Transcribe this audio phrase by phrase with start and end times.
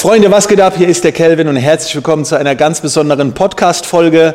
[0.00, 0.76] Freunde, was geht ab?
[0.78, 4.34] Hier ist der Kelvin und herzlich willkommen zu einer ganz besonderen Podcast-Folge.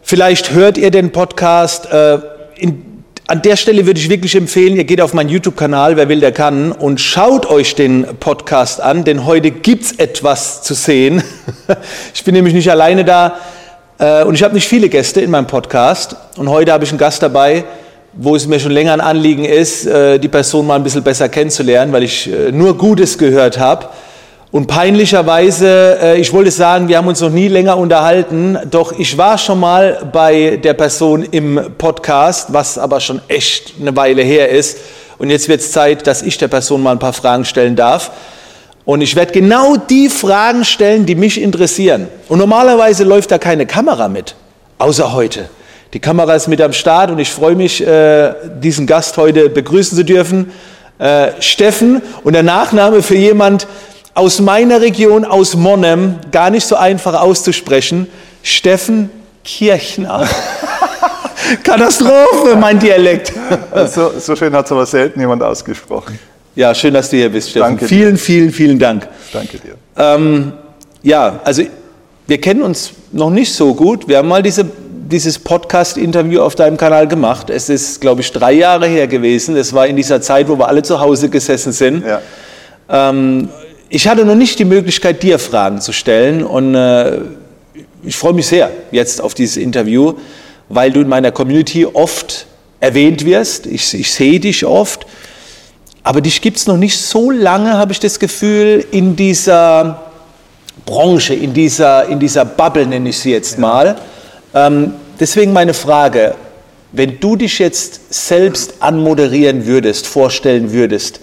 [0.00, 1.84] Vielleicht hört ihr den Podcast.
[1.92, 2.18] Äh,
[2.56, 6.20] in, an der Stelle würde ich wirklich empfehlen, ihr geht auf meinen YouTube-Kanal, wer will,
[6.20, 11.22] der kann, und schaut euch den Podcast an, denn heute gibt es etwas zu sehen.
[12.14, 13.36] Ich bin nämlich nicht alleine da
[13.98, 16.16] äh, und ich habe nicht viele Gäste in meinem Podcast.
[16.38, 17.64] Und heute habe ich einen Gast dabei,
[18.14, 21.28] wo es mir schon länger ein Anliegen ist, äh, die Person mal ein bisschen besser
[21.28, 23.90] kennenzulernen, weil ich nur Gutes gehört habe.
[24.52, 29.16] Und peinlicherweise, äh, ich wollte sagen, wir haben uns noch nie länger unterhalten, doch ich
[29.16, 34.50] war schon mal bei der Person im Podcast, was aber schon echt eine Weile her
[34.50, 34.76] ist.
[35.16, 38.10] Und jetzt wird es Zeit, dass ich der Person mal ein paar Fragen stellen darf.
[38.84, 42.08] Und ich werde genau die Fragen stellen, die mich interessieren.
[42.28, 44.34] Und normalerweise läuft da keine Kamera mit,
[44.76, 45.48] außer heute.
[45.94, 49.96] Die Kamera ist mit am Start und ich freue mich, äh, diesen Gast heute begrüßen
[49.96, 50.52] zu dürfen.
[50.98, 53.66] Äh, Steffen und der Nachname für jemand,
[54.14, 58.08] aus meiner Region, aus Monnem, gar nicht so einfach auszusprechen,
[58.42, 59.10] Steffen
[59.44, 60.28] Kirchner.
[61.62, 63.32] Katastrophe, mein Dialekt.
[63.88, 66.18] so, so schön hat es aber selten jemand ausgesprochen.
[66.54, 67.70] Ja, schön, dass du hier bist, Steffen.
[67.70, 68.20] Danke vielen, dir.
[68.20, 69.08] vielen, vielen Dank.
[69.32, 69.74] Danke dir.
[69.96, 70.52] Ähm,
[71.02, 71.62] ja, also
[72.26, 74.06] wir kennen uns noch nicht so gut.
[74.06, 77.50] Wir haben mal diese, dieses Podcast-Interview auf deinem Kanal gemacht.
[77.50, 79.56] Es ist, glaube ich, drei Jahre her gewesen.
[79.56, 82.04] Es war in dieser Zeit, wo wir alle zu Hause gesessen sind.
[82.06, 82.20] Ja.
[82.88, 83.48] Ähm,
[83.94, 87.18] ich hatte noch nicht die Möglichkeit, dir Fragen zu stellen und äh,
[88.02, 90.14] ich freue mich sehr jetzt auf dieses Interview,
[90.70, 92.46] weil du in meiner Community oft
[92.80, 93.66] erwähnt wirst.
[93.66, 95.04] Ich, ich sehe dich oft,
[96.02, 100.04] aber dich gibt es noch nicht so lange, habe ich das Gefühl, in dieser
[100.86, 103.96] Branche, in dieser, in dieser Bubble, nenne ich sie jetzt mal.
[104.54, 106.34] Ähm, deswegen meine Frage,
[106.92, 111.20] wenn du dich jetzt selbst anmoderieren würdest, vorstellen würdest,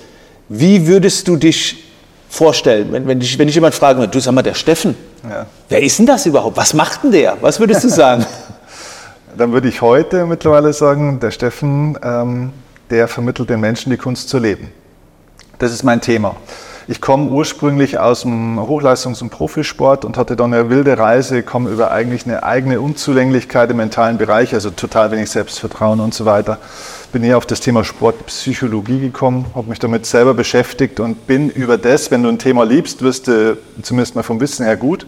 [0.50, 1.89] wie würdest du dich
[2.30, 4.96] vorstellen, wenn, wenn, dich, wenn dich jemand fragen würde, du sag mal, der Steffen,
[5.28, 5.46] ja.
[5.68, 6.56] wer ist denn das überhaupt?
[6.56, 7.38] Was macht denn der?
[7.42, 8.26] Was würdest du sagen?
[9.38, 12.52] Dann würde ich heute mittlerweile sagen, der Steffen, ähm,
[12.90, 14.72] der vermittelt den Menschen die Kunst zu leben.
[15.60, 16.36] Das ist mein Thema.
[16.88, 21.70] Ich komme ursprünglich aus dem Hochleistungs- und Profisport und hatte dann eine wilde Reise, komme
[21.70, 26.58] über eigentlich eine eigene Unzulänglichkeit im mentalen Bereich, also total wenig Selbstvertrauen und so weiter.
[27.12, 31.80] Bin eher auf das Thema Sportpsychologie gekommen, habe mich damit selber beschäftigt und bin über
[31.80, 35.08] das, wenn du ein Thema liebst, wirst du zumindest mal vom Wissen her gut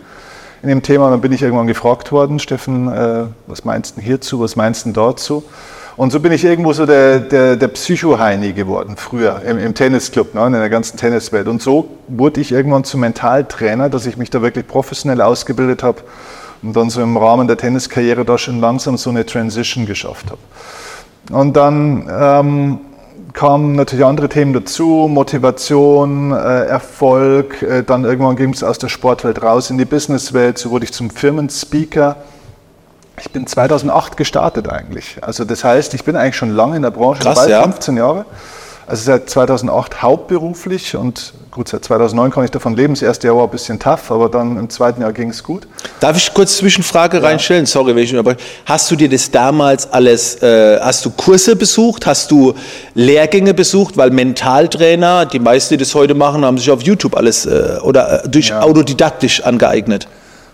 [0.63, 1.11] in dem Thema.
[1.11, 4.91] Dann bin ich irgendwann gefragt worden, Steffen, äh, was meinst du hierzu, was meinst du
[4.93, 5.43] dazu?
[5.95, 10.33] Und so bin ich irgendwo so der, der, der Psycho-Heini geworden, früher im, im Tennisclub,
[10.33, 11.47] ne, in der ganzen Tenniswelt.
[11.47, 16.01] Und so wurde ich irgendwann zum Mentaltrainer, dass ich mich da wirklich professionell ausgebildet habe
[16.63, 20.39] und dann so im Rahmen der Tenniskarriere da schon langsam so eine Transition geschafft habe.
[21.31, 22.79] Und dann ähm,
[23.33, 27.61] kamen natürlich andere Themen dazu, Motivation, äh, Erfolg.
[27.61, 30.57] Äh, dann irgendwann ging es aus der Sportwelt raus in die Businesswelt.
[30.57, 32.17] So wurde ich zum Firmenspeaker
[33.21, 35.17] ich bin 2008 gestartet eigentlich.
[35.21, 37.61] Also das heißt, ich bin eigentlich schon lange in der Branche, Krass, bald ja.
[37.61, 38.25] 15 Jahre.
[38.91, 42.93] Also seit 2008 hauptberuflich und gut, seit 2009 kann ich davon leben.
[42.93, 45.65] Das erste Jahr war ein bisschen tough, aber dann im zweiten Jahr ging es gut.
[46.01, 47.23] Darf ich kurz Zwischenfrage ja.
[47.23, 47.65] reinstellen?
[47.65, 48.39] Sorry, wenn ich unterbreche.
[48.65, 52.05] Hast du dir das damals alles, äh, hast du Kurse besucht?
[52.05, 52.53] Hast du
[52.93, 53.95] Lehrgänge besucht?
[53.95, 58.25] Weil Mentaltrainer, die meisten, die das heute machen, haben sich auf YouTube alles äh, oder
[58.25, 58.59] äh, durch ja.
[58.59, 60.09] autodidaktisch angeeignet.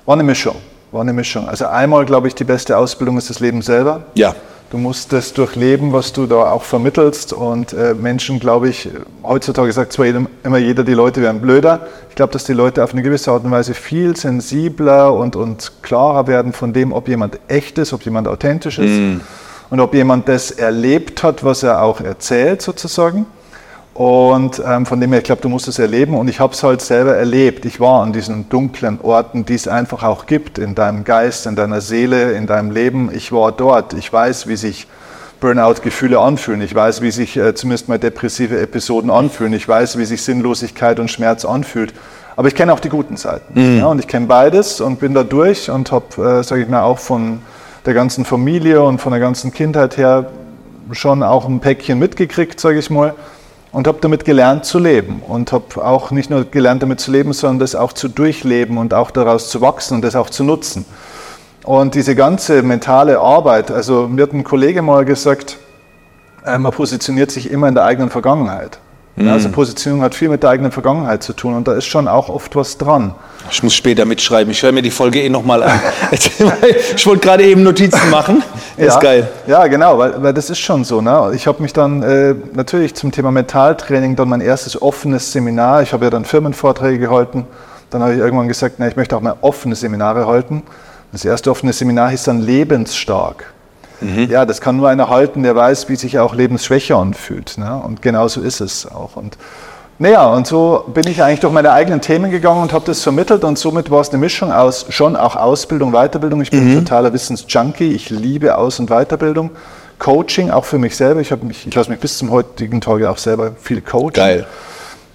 [0.06, 0.58] War eine Mischung.
[0.92, 1.50] War eine Mischung.
[1.50, 4.04] Also einmal, glaube ich, die beste Ausbildung ist das Leben selber.
[4.14, 4.36] Ja.
[4.70, 7.32] Du musst das durchleben, was du da auch vermittelst.
[7.32, 8.90] Und äh, Menschen, glaube ich,
[9.24, 11.88] heutzutage sagt zwar jedem, immer jeder, die Leute werden blöder.
[12.10, 15.72] Ich glaube, dass die Leute auf eine gewisse Art und Weise viel sensibler und, und
[15.84, 19.22] klarer werden von dem, ob jemand echt ist, ob jemand authentisch ist mm.
[19.70, 23.26] und ob jemand das erlebt hat, was er auch erzählt, sozusagen.
[23.98, 26.14] Und ähm, von dem her, ich glaube, du musst es erleben.
[26.14, 27.66] Und ich habe es halt selber erlebt.
[27.66, 31.56] Ich war an diesen dunklen Orten, die es einfach auch gibt, in deinem Geist, in
[31.56, 33.10] deiner Seele, in deinem Leben.
[33.12, 33.94] Ich war dort.
[33.94, 34.86] Ich weiß, wie sich
[35.40, 36.62] Burnout-Gefühle anfühlen.
[36.62, 39.54] Ich weiß, wie sich äh, zumindest mal depressive Episoden anfühlen.
[39.54, 41.92] Ich weiß, wie sich Sinnlosigkeit und Schmerz anfühlt.
[42.36, 43.60] Aber ich kenne auch die guten Seiten.
[43.60, 43.80] Mhm.
[43.80, 46.84] Ja, und ich kenne beides und bin da durch und habe, äh, sage ich mal,
[46.84, 47.40] auch von
[47.88, 50.30] der ganzen Familie und von der ganzen Kindheit her
[50.92, 53.16] schon auch ein Päckchen mitgekriegt, sage ich mal
[53.78, 57.32] und habe damit gelernt zu leben und habe auch nicht nur gelernt damit zu leben,
[57.32, 60.84] sondern das auch zu durchleben und auch daraus zu wachsen und das auch zu nutzen.
[61.64, 65.60] Und diese ganze mentale Arbeit, also mir hat ein Kollege mal gesagt,
[66.44, 68.80] äh, man positioniert sich immer in der eigenen Vergangenheit.
[69.18, 69.30] Mhm.
[69.30, 72.30] Also Positionierung hat viel mit der eigenen Vergangenheit zu tun und da ist schon auch
[72.30, 73.16] oft was dran.
[73.50, 74.52] Ich muss später mitschreiben.
[74.52, 75.80] Ich höre mir die Folge eh nochmal an.
[76.96, 78.44] ich wollte gerade eben Notizen machen.
[78.76, 79.28] Das ja, ist geil.
[79.48, 81.02] Ja, genau, weil, weil das ist schon so.
[81.02, 81.32] Ne?
[81.34, 85.94] Ich habe mich dann äh, natürlich zum Thema Mentaltraining dann mein erstes offenes Seminar, ich
[85.94, 87.48] habe ja dann Firmenvorträge gehalten,
[87.90, 90.62] Dann habe ich irgendwann gesagt, na, ich möchte auch mal offene Seminare halten.
[91.12, 93.52] Das erste offene Seminar hieß dann lebensstark.
[94.02, 94.30] Mhm.
[94.30, 97.58] Ja, das kann nur einer halten, der weiß, wie sich auch Lebensschwäche anfühlt.
[97.58, 97.82] Ne?
[97.84, 99.16] Und genau so ist es auch.
[99.16, 99.38] Und
[100.00, 103.44] naja, und so bin ich eigentlich durch meine eigenen Themen gegangen und habe das vermittelt
[103.44, 106.42] und somit war es eine Mischung aus schon auch Ausbildung, Weiterbildung.
[106.42, 106.72] Ich bin mhm.
[106.72, 109.52] ein totaler Wissensjunkie, ich liebe Aus- und Weiterbildung.
[109.98, 111.22] Coaching, auch für mich selber.
[111.22, 114.14] Ich, mich, ich lasse mich bis zum heutigen Tage auch selber viel coachen.
[114.14, 114.46] Geil.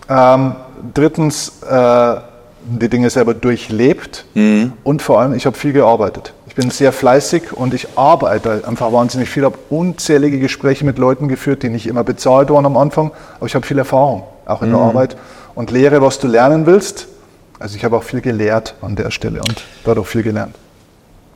[0.08, 0.56] Ähm,
[0.92, 2.16] drittens, äh,
[2.64, 4.72] die Dinge selber durchlebt mhm.
[4.84, 6.32] und vor allem, ich habe viel gearbeitet.
[6.52, 9.42] Ich bin sehr fleißig und ich arbeite einfach wahnsinnig viel.
[9.42, 13.46] Ich habe unzählige Gespräche mit Leuten geführt, die nicht immer bezahlt waren am Anfang, aber
[13.46, 14.74] ich habe viel Erfahrung, auch in mhm.
[14.74, 15.16] der Arbeit
[15.54, 17.06] und lehre, was du lernen willst.
[17.58, 20.54] Also ich habe auch viel gelehrt an der Stelle und dadurch viel gelernt.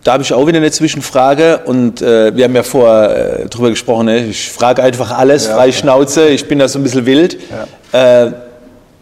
[0.05, 3.71] Da habe ich auch wieder eine Zwischenfrage und äh, wir haben ja vorher äh, drüber
[3.71, 4.19] gesprochen, ne?
[4.27, 7.39] ich frage einfach alles, ja, frei Schnauze, ich bin da so ein bisschen wild.
[7.93, 8.27] Ja.
[8.27, 8.33] Äh,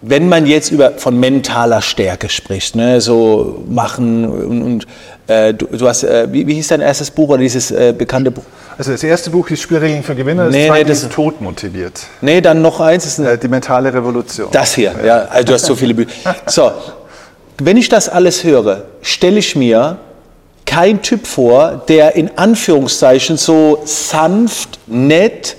[0.06, 3.00] wenn man jetzt über, von mentaler Stärke spricht, ne?
[3.00, 4.86] so machen und, und
[5.26, 8.30] äh, du, du, hast, äh, wie, wie, hieß dein erstes Buch oder dieses äh, bekannte
[8.30, 8.42] Buch?
[8.76, 12.02] Also das erste Buch ist Spielregeln für Gewinner, nee, das nee, das ist Tod motiviert.
[12.20, 13.06] Nee, dann noch eins.
[13.06, 14.48] Ist eine, die mentale Revolution.
[14.50, 15.06] Das hier, ja.
[15.06, 15.16] ja.
[15.26, 16.10] Also du hast so viele Bücher.
[16.46, 16.72] So,
[17.58, 19.98] wenn ich das alles höre, stelle ich mir
[20.66, 25.56] kein Typ vor, der in Anführungszeichen so sanft, nett,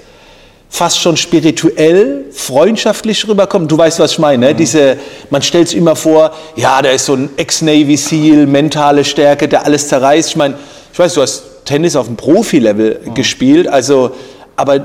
[0.76, 3.72] fast schon spirituell, freundschaftlich rüberkommt.
[3.72, 4.48] Du weißt, was ich meine.
[4.48, 4.54] Ne?
[4.54, 4.58] Mhm.
[4.58, 4.98] Diese,
[5.30, 9.66] man stellt sich immer vor, ja, da ist so ein Ex-Navy SEAL, mentale Stärke, der
[9.66, 10.30] alles zerreißt.
[10.30, 10.56] Ich meine,
[10.92, 13.14] ich weiß, du hast Tennis auf dem Profi-Level mhm.
[13.14, 14.12] gespielt, also,
[14.58, 14.80] aber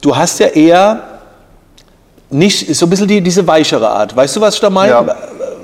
[0.00, 1.20] du hast ja eher
[2.28, 4.16] nicht so ein bisschen die, diese weichere Art.
[4.16, 4.90] Weißt du, was ich da meine?
[4.90, 5.16] Ja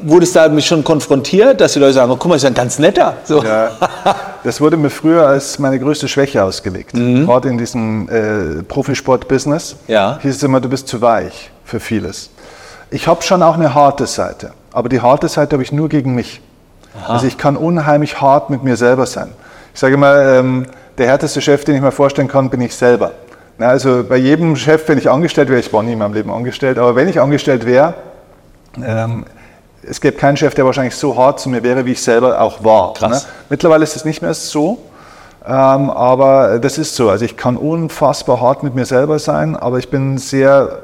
[0.02, 2.78] wurdest du damit schon konfrontiert, dass die Leute sagen, oh, guck mal, ist ein ganz
[2.78, 3.14] netter.
[3.24, 3.42] So.
[3.42, 3.70] Ja,
[4.44, 6.94] das wurde mir früher als meine größte Schwäche ausgelegt.
[6.94, 7.26] Mhm.
[7.26, 10.18] Gerade in diesem äh, Profisport-Business ja.
[10.20, 12.30] hieß es immer, du bist zu weich für vieles.
[12.90, 16.14] Ich habe schon auch eine harte Seite, aber die harte Seite habe ich nur gegen
[16.14, 16.40] mich.
[17.02, 17.14] Aha.
[17.14, 19.30] Also ich kann unheimlich hart mit mir selber sein.
[19.72, 20.66] Ich sage mal, ähm,
[20.98, 23.12] der härteste Chef, den ich mir vorstellen kann, bin ich selber.
[23.58, 26.30] Na, also bei jedem Chef, wenn ich angestellt wäre, ich war nie in meinem Leben
[26.30, 27.94] angestellt, aber wenn ich angestellt wäre,
[28.84, 29.24] ähm,
[29.88, 32.64] es gäbe keinen Chef, der wahrscheinlich so hart zu mir wäre, wie ich selber auch
[32.64, 32.94] war.
[33.08, 33.20] Ne?
[33.48, 34.78] Mittlerweile ist es nicht mehr so,
[35.44, 37.10] ähm, aber das ist so.
[37.10, 40.82] Also ich kann unfassbar hart mit mir selber sein, aber ich bin sehr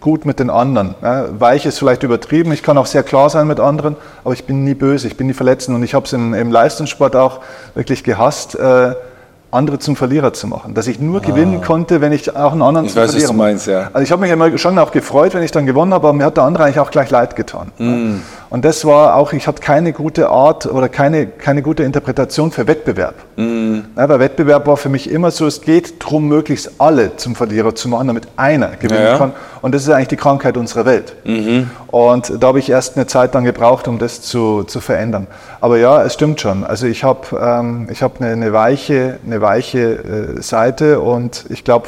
[0.00, 0.94] gut mit den anderen.
[1.02, 1.28] Ne?
[1.38, 4.64] Weich ist vielleicht übertrieben, ich kann auch sehr klar sein mit anderen, aber ich bin
[4.64, 7.40] nie böse, ich bin nie verletzend und ich habe es im, im, Leistungssport auch
[7.74, 8.54] wirklich gehasst.
[8.54, 8.94] Äh,
[9.50, 10.74] andere zum Verlierer zu machen.
[10.74, 11.26] Dass ich nur ah.
[11.26, 13.90] gewinnen konnte, wenn ich auch einen anderen ich zum weiß, Verlierer was du meinst, ja.
[13.92, 16.24] Also ich habe mich immer schon auch gefreut, wenn ich dann gewonnen habe, aber mir
[16.24, 17.72] hat der andere eigentlich auch gleich leid getan.
[17.78, 18.16] Mm.
[18.50, 22.66] Und das war auch, ich hatte keine gute Art oder keine, keine gute Interpretation für
[22.66, 23.14] Wettbewerb.
[23.36, 23.78] Mm.
[23.96, 27.76] Ja, weil Wettbewerb war für mich immer so, es geht darum, möglichst alle zum Verlierer
[27.76, 29.32] zu machen, damit einer gewinnen ja, kann.
[29.62, 31.14] Und das ist eigentlich die Krankheit unserer Welt.
[31.24, 31.70] Mhm.
[31.86, 35.28] Und da habe ich erst eine Zeit dann gebraucht, um das zu, zu verändern.
[35.60, 36.64] Aber ja, es stimmt schon.
[36.64, 39.78] Also ich habe ähm, hab eine, eine weiche, eine weiche
[40.38, 41.86] äh, Seite und ich glaube,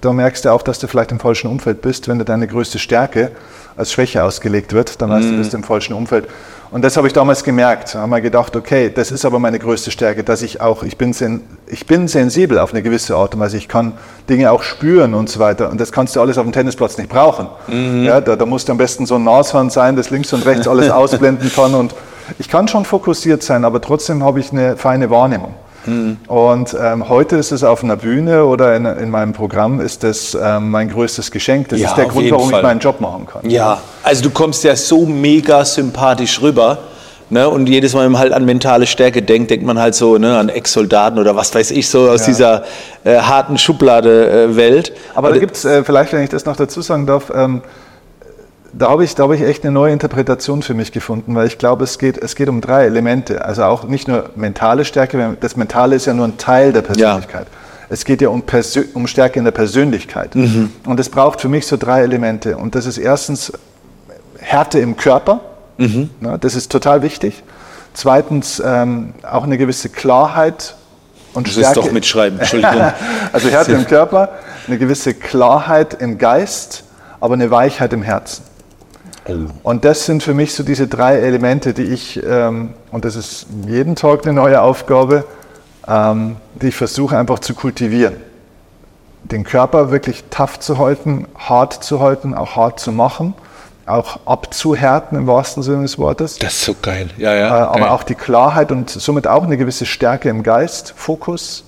[0.00, 2.78] da merkst du auch, dass du vielleicht im falschen Umfeld bist, wenn du deine größte
[2.78, 3.32] Stärke
[3.76, 6.28] als Schwäche ausgelegt wird, dann weißt du, du bist im falschen Umfeld.
[6.70, 7.94] Und das habe ich damals gemerkt.
[7.94, 10.96] Da haben wir gedacht, okay, das ist aber meine größte Stärke, dass ich auch, ich
[10.96, 13.56] bin, sen, ich bin sensibel auf eine gewisse Art und Weise.
[13.56, 13.94] Ich kann
[14.28, 15.68] Dinge auch spüren und so weiter.
[15.70, 17.48] Und das kannst du alles auf dem Tennisplatz nicht brauchen.
[17.66, 18.04] Mhm.
[18.04, 20.90] Ja, da, da muss am besten so ein Nashorn sein, das links und rechts alles
[20.90, 21.74] ausblenden kann.
[21.74, 21.92] Und
[22.38, 25.54] ich kann schon fokussiert sein, aber trotzdem habe ich eine feine Wahrnehmung.
[25.90, 26.16] Mhm.
[26.26, 30.36] Und ähm, heute ist es auf einer Bühne oder in, in meinem Programm ist das
[30.40, 31.68] ähm, mein größtes Geschenk.
[31.70, 32.60] Das ja, ist der Grund, warum Fall.
[32.60, 33.48] ich meinen Job machen kann.
[33.50, 36.78] Ja, also du kommst ja so mega sympathisch rüber.
[37.30, 37.48] Ne?
[37.48, 40.36] Und jedes Mal, wenn man halt an mentale Stärke denkt, denkt man halt so ne,
[40.36, 42.26] an Ex-Soldaten oder was weiß ich, so aus ja.
[42.26, 42.64] dieser
[43.04, 44.90] äh, harten Schublade-Welt.
[44.90, 47.62] Äh, Aber da gibt es, äh, vielleicht, wenn ich das noch dazu sagen darf, ähm,
[48.72, 51.58] da habe ich, da habe ich echt eine neue Interpretation für mich gefunden, weil ich
[51.58, 53.44] glaube, es geht, es geht um drei Elemente.
[53.44, 57.46] Also auch nicht nur mentale Stärke, das Mentale ist ja nur ein Teil der Persönlichkeit.
[57.46, 57.58] Ja.
[57.88, 60.36] Es geht ja um, Persö um Stärke in der Persönlichkeit.
[60.36, 60.72] Mhm.
[60.86, 62.56] Und es braucht für mich so drei Elemente.
[62.56, 63.52] Und das ist erstens
[64.38, 65.40] Härte im Körper.
[65.76, 66.10] Mhm.
[66.20, 67.42] Na, das ist total wichtig.
[67.92, 70.76] Zweitens ähm, auch eine gewisse Klarheit
[71.34, 71.74] und du Stärke.
[71.74, 72.92] Du doch mitschreiben, Entschuldigung.
[73.32, 74.28] also Härte im Körper,
[74.68, 76.84] eine gewisse Klarheit im Geist,
[77.18, 78.44] aber eine Weichheit im Herzen.
[79.34, 79.50] Oh.
[79.62, 83.46] Und das sind für mich so diese drei Elemente, die ich, ähm, und das ist
[83.66, 85.24] jeden Tag eine neue Aufgabe,
[85.86, 88.16] ähm, die ich versuche einfach zu kultivieren.
[89.24, 93.34] Den Körper wirklich tough zu halten, hart zu halten, auch hart zu machen,
[93.86, 96.38] auch abzuhärten im wahrsten Sinne des Wortes.
[96.38, 97.48] Das ist so geil, ja, ja.
[97.48, 97.88] Äh, aber geil.
[97.88, 101.64] auch die Klarheit und somit auch eine gewisse Stärke im Geist, Fokus,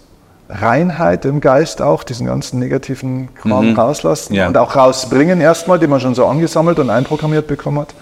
[0.53, 3.79] Reinheit im Geist auch, diesen ganzen negativen Kram mhm.
[3.79, 4.47] rauslassen ja.
[4.49, 7.95] und auch rausbringen erstmal, den man schon so angesammelt und einprogrammiert bekommen hat.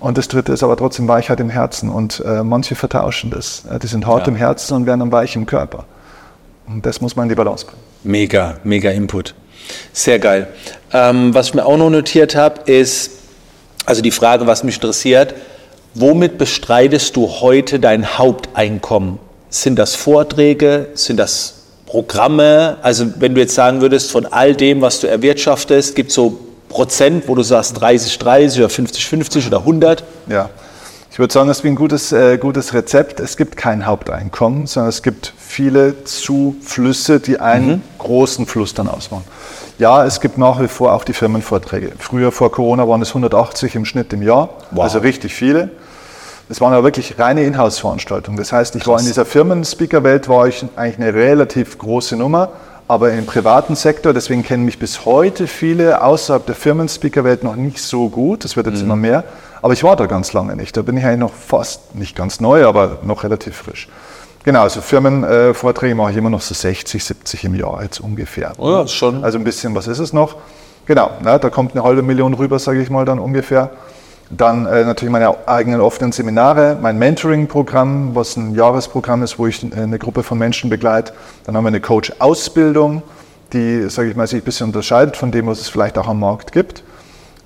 [0.00, 1.88] Und das dritte ist aber trotzdem Weichheit im Herzen.
[1.88, 3.64] Und äh, manche vertauschen das.
[3.70, 4.32] Äh, die sind hart Ja.
[4.32, 5.84] im Herzen und werden dann weich im Körper.
[6.66, 7.80] Und das muss man in die Balance bringen.
[8.02, 9.34] Mega, mega Input.
[9.92, 10.48] Sehr geil.
[10.92, 13.12] Ähm, was ich mir auch noch notiert habe, ist,
[13.86, 15.34] also die Frage, was mich interessiert,
[15.94, 19.20] womit bestreitest du heute dein Haupteinkommen?
[19.52, 20.86] Sind das Vorträge?
[20.94, 21.52] Sind das
[21.84, 22.78] Programme?
[22.80, 26.38] Also wenn du jetzt sagen würdest, von all dem, was du erwirtschaftest, gibt es so
[26.70, 30.04] Prozent, wo du sagst 30, 30 oder 50, 50 oder 100?
[30.26, 30.48] Ja.
[31.10, 33.20] Ich würde sagen, das ist wie ein gutes, äh, gutes Rezept.
[33.20, 37.82] Es gibt kein Haupteinkommen, sondern es gibt viele Zuflüsse, die einen Mhm.
[37.98, 39.24] großen Fluss dann ausmachen.
[39.78, 41.92] Ja, es gibt nach wie vor auch die Firmenvorträge.
[41.98, 44.84] Früher vor Corona waren es 180 im Schnitt im Jahr, Wow.
[44.84, 45.68] also richtig viele.
[46.52, 48.36] Es waren aber wirklich reine Inhouse-Veranstaltungen.
[48.36, 52.50] Das heißt, ich war in dieser Firmen-Speaker-Welt, war ich eigentlich eine relativ große Nummer,
[52.88, 57.78] aber im privaten Sektor, deswegen kennen mich bis heute viele außerhalb der Firmen-Speaker-Welt noch nicht
[57.78, 58.44] so gut.
[58.44, 59.24] Das wird jetzt immer mehr.
[59.62, 60.76] Aber ich war da ganz lange nicht.
[60.76, 63.88] Da bin ich eigentlich noch fast, nicht ganz neu, aber noch relativ frisch.
[64.44, 68.52] Genau, also Firmenvorträge mache ich immer noch so 60, 70 im Jahr jetzt ungefähr.
[68.58, 69.24] Oh ja, schon.
[69.24, 70.36] Also ein bisschen, was ist es noch?
[70.84, 73.70] Genau, na, da kommt eine halbe Million rüber, sage ich mal dann ungefähr.
[74.34, 79.62] Dann äh, natürlich meine eigenen offenen Seminare, mein Mentoring-Programm, was ein Jahresprogramm ist, wo ich
[79.62, 81.12] äh, eine Gruppe von Menschen begleite.
[81.44, 83.02] Dann haben wir eine Coach-Ausbildung,
[83.52, 86.20] die, sage ich mal, sich ein bisschen unterscheidet von dem, was es vielleicht auch am
[86.20, 86.82] Markt gibt.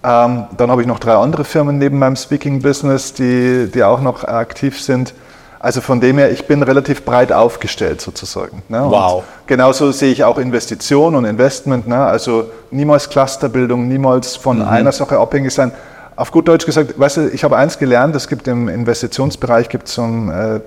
[0.05, 4.23] Ähm, dann habe ich noch drei andere Firmen neben meinem Speaking-Business, die, die auch noch
[4.23, 5.12] aktiv sind.
[5.59, 8.62] Also von dem her, ich bin relativ breit aufgestellt sozusagen.
[8.69, 8.85] Ne?
[8.87, 9.25] Wow.
[9.49, 11.88] Genauso sehe ich auch Investition und Investment.
[11.88, 11.97] Ne?
[11.97, 15.73] Also niemals Clusterbildung, niemals von einer Sache abhängig sein.
[16.16, 19.87] Auf gut Deutsch gesagt, weißt du, ich habe eins gelernt, es gibt im Investitionsbereich gibt
[19.88, 20.61] so, ein, äh,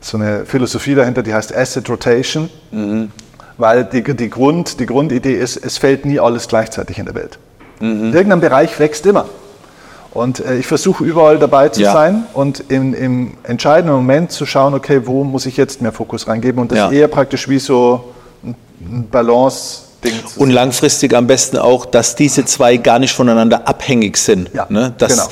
[0.00, 2.48] so eine Philosophie dahinter, die heißt Asset Rotation.
[3.58, 7.38] Weil die, die, Grund, die Grundidee ist, es fällt nie alles gleichzeitig in der Welt.
[7.80, 9.26] Irgendein Bereich wächst immer.
[10.12, 11.92] Und äh, ich versuche überall dabei zu Ja.
[11.92, 16.28] sein und im, im entscheidenden Moment zu schauen, okay, wo muss ich jetzt mehr Fokus
[16.28, 16.90] reingeben und das Ja.
[16.92, 18.12] eher praktisch wie so
[18.44, 19.08] ein- ein
[20.02, 24.50] Balance-Ding zu Und langfristig am besten auch, dass diese zwei gar nicht voneinander abhängig sind.
[24.54, 24.92] Ja, ne?
[24.98, 25.30] das,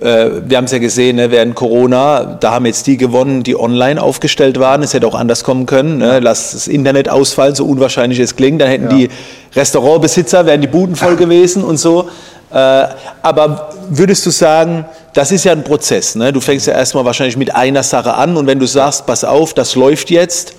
[0.00, 0.12] genau.
[0.12, 3.58] äh, wir haben es ja gesehen, ne, während Corona, da haben jetzt die gewonnen, die
[3.58, 4.82] online aufgestellt waren.
[4.82, 5.98] Es hätte auch anders kommen können.
[5.98, 6.20] Ne?
[6.20, 8.60] Lass das Internet ausfallen, so unwahrscheinlich es klingt.
[8.60, 8.96] Dann hätten Ja.
[8.96, 9.08] die
[9.54, 12.08] Restaurantbesitzer, wären die Buden voll gewesen und so.
[12.52, 12.86] Äh,
[13.22, 16.14] aber würdest du sagen, das ist ja ein Prozess.
[16.14, 16.32] Ne?
[16.32, 19.54] Du fängst ja erstmal wahrscheinlich mit einer Sache an und wenn du sagst, pass auf,
[19.54, 20.54] das läuft jetzt,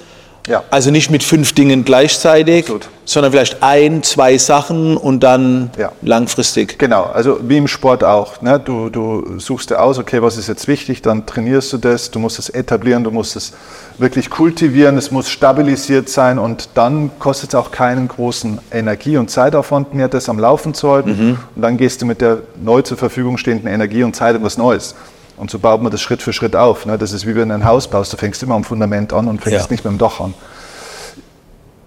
[0.47, 0.63] Ja.
[0.69, 2.87] also nicht mit fünf Dingen gleichzeitig, Absolut.
[3.05, 5.91] sondern vielleicht ein, zwei Sachen und dann Ja.
[6.01, 6.77] langfristig.
[6.77, 8.41] Genau, also wie im Sport auch.
[8.41, 8.59] Ne?
[8.59, 12.19] Du, du suchst dir aus, okay, was ist jetzt wichtig, dann trainierst du das, du
[12.19, 13.53] musst es etablieren, du musst es
[13.97, 19.29] wirklich kultivieren, es muss stabilisiert sein und dann kostet es auch keinen großen Energie- und
[19.31, 21.39] Zeitaufwand mehr, das am Laufen zu halten.
[21.55, 24.57] Und dann gehst du mit der neu zur Verfügung stehenden Energie und Zeit in was
[24.57, 24.95] Neues.
[25.37, 26.85] Und so baut man das Schritt für Schritt auf.
[26.85, 26.97] Ne?
[26.97, 29.41] Das ist wie wenn du ein Haus baust, du fängst immer am Fundament an und
[29.41, 29.71] fängst Ja.
[29.71, 30.33] nicht mit dem Dach an.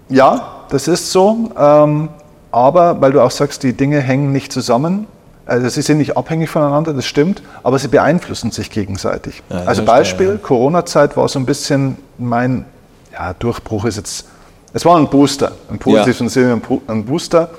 [0.09, 1.51] Ja, das ist so.
[1.57, 2.09] Ähm,
[2.51, 5.07] aber weil du auch sagst, die Dinge hängen nicht zusammen.
[5.45, 9.41] Also sie sind nicht abhängig voneinander, das stimmt, aber sie beeinflussen sich gegenseitig.
[9.49, 12.65] Ja, also Beispiel, klar, Corona-Zeit war so ein bisschen mein
[13.11, 14.25] ja, Durchbruch ist jetzt,
[14.73, 17.49] es war ein Booster, im positiven Sinne ein Booster.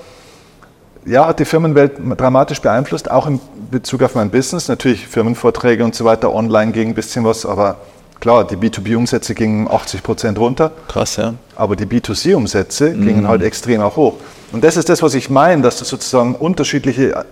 [1.07, 3.41] Ja, hat die Firmenwelt dramatisch beeinflusst, auch in
[3.71, 4.69] Bezug auf mein Business.
[4.69, 7.77] Natürlich Firmenvorträge und so weiter, online ging ein bisschen was, aber
[8.21, 10.73] klar, die B2B-Umsätze gingen 80 Prozent runter.
[10.89, 11.35] Krass, ja.
[11.57, 13.07] Aber die B2C-Umsätze Mhm.
[13.07, 14.15] gingen halt extrem auch hoch.
[14.53, 17.23] Und das ist das, was ich meine, dass du sozusagen unterschiedliche äh,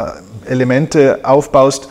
[0.50, 1.88] Elemente aufbaust,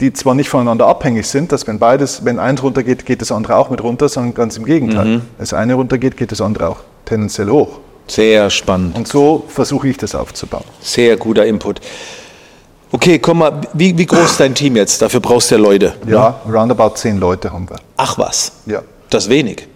[0.00, 3.56] die zwar nicht voneinander abhängig sind, dass wenn beides, wenn eins runtergeht, geht das andere
[3.56, 5.04] auch mit runter, sondern ganz im Gegenteil.
[5.04, 5.12] Mhm.
[5.14, 7.80] Wenn das eine runtergeht, geht das andere auch tendenziell hoch.
[8.08, 8.96] Sehr spannend.
[8.96, 10.64] Und so versuche ich das aufzubauen.
[10.80, 11.80] Sehr guter Input.
[12.90, 15.02] Okay, komm mal, wie, wie groß ist dein Team jetzt?
[15.02, 15.92] Dafür brauchst du ja Leute.
[16.06, 17.76] Ja, roundabout zehn Leute haben wir.
[17.98, 18.80] Ach was, Ja.
[19.10, 19.68] das ist wenig.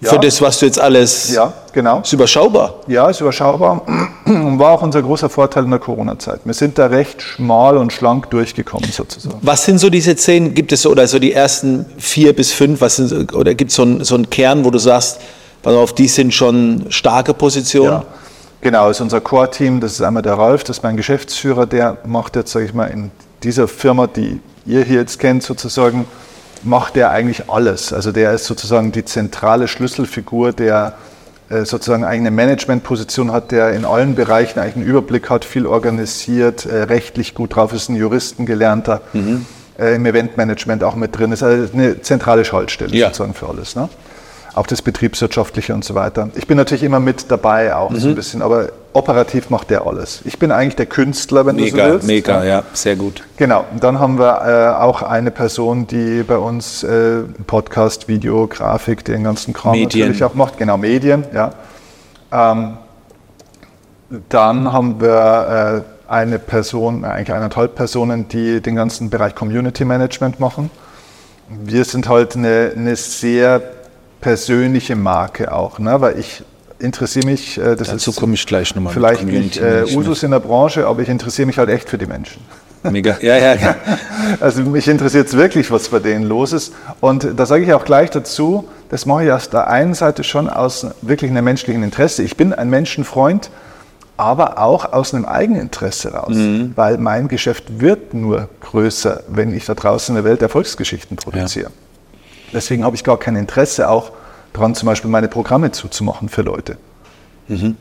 [0.00, 0.10] Ja.
[0.10, 1.32] Für das, was du jetzt alles.
[1.34, 2.00] Ja, genau.
[2.00, 2.74] Ist überschaubar.
[2.86, 3.82] Ja, ist überschaubar
[4.26, 6.40] und war auch unser großer Vorteil in der Corona-Zeit.
[6.44, 9.38] Wir sind da recht schmal und schlank durchgekommen sozusagen.
[9.42, 12.80] Was sind so diese zehn, gibt es so, oder so die ersten vier bis fünf,
[12.80, 15.18] was sind, oder gibt es so, einen- so einen Kern, wo du sagst,
[15.68, 17.92] pass auf, die sind schon starke Positionen?
[17.92, 18.04] Ja,
[18.60, 22.36] genau, ist unser Core-Team, das ist einmal der Ralf, das ist mein Geschäftsführer, der macht
[22.36, 23.10] jetzt, sage ich mal, in
[23.42, 26.06] dieser Firma, die ihr hier jetzt kennt sozusagen,
[26.64, 27.92] macht der eigentlich alles.
[27.92, 30.94] Also der ist sozusagen die zentrale Schlüsselfigur, der
[31.50, 36.66] äh, sozusagen eine Managementposition hat, der in allen Bereichen eigentlich einen Überblick hat, viel organisiert,
[36.66, 39.00] äh, rechtlich gut drauf ist, ein Juristengelernter,
[39.78, 43.06] äh, im Eventmanagement auch mit drin ist, also eine zentrale Schaltstelle Ja.
[43.06, 43.76] sozusagen für alles.
[43.76, 43.88] Ne?
[44.54, 46.30] Auch das Betriebswirtschaftliche und so weiter.
[46.34, 50.20] Ich bin natürlich immer mit dabei, auch so ein bisschen, aber operativ macht der alles.
[50.24, 52.06] Ich bin eigentlich der Künstler, wenn Mega, du so willst.
[52.06, 53.22] mega, ja, sehr gut.
[53.36, 58.46] Genau, und dann haben wir äh, auch eine Person, die bei uns äh, Podcast, Video,
[58.48, 60.00] Grafik, den ganzen Kram Medien.
[60.08, 60.58] natürlich auch macht.
[60.58, 61.52] Genau, Medien, ja.
[62.32, 62.78] Ähm,
[64.28, 69.84] dann haben wir äh, eine Person, äh, eigentlich eineinhalb Personen, die den ganzen Bereich Community
[69.84, 70.70] Management machen.
[71.48, 73.60] Wir sind halt eine, eine sehr
[74.20, 76.00] persönliche Marke auch, ne?
[76.00, 76.42] weil ich
[76.78, 78.92] interessiere mich, äh, das Dazu ist komme ich gleich nochmal.
[78.92, 79.84] vielleicht nicht äh.
[79.94, 82.42] Usus in der Branche, aber ich interessiere mich halt echt für die Menschen.
[82.84, 83.18] Mega.
[83.20, 83.76] Ja, ja, ja.
[84.40, 86.72] Also mich interessiert es wirklich, was bei denen los ist.
[87.00, 90.48] Und da sage ich auch gleich dazu, das mache ich aus der einen Seite schon
[90.48, 92.22] aus wirklich einem menschlichen Interesse.
[92.22, 93.50] Ich bin ein Menschenfreund,
[94.16, 96.36] aber auch aus einem Eigeninteresse raus.
[96.76, 101.70] Weil mein Geschäft wird nur größer, wenn ich da draußen in der Welt Erfolgsgeschichten produziere.
[102.52, 104.12] Deswegen habe ich gar kein Interesse auch
[104.52, 106.76] daran, zum Beispiel meine Programme zuzumachen für Leute.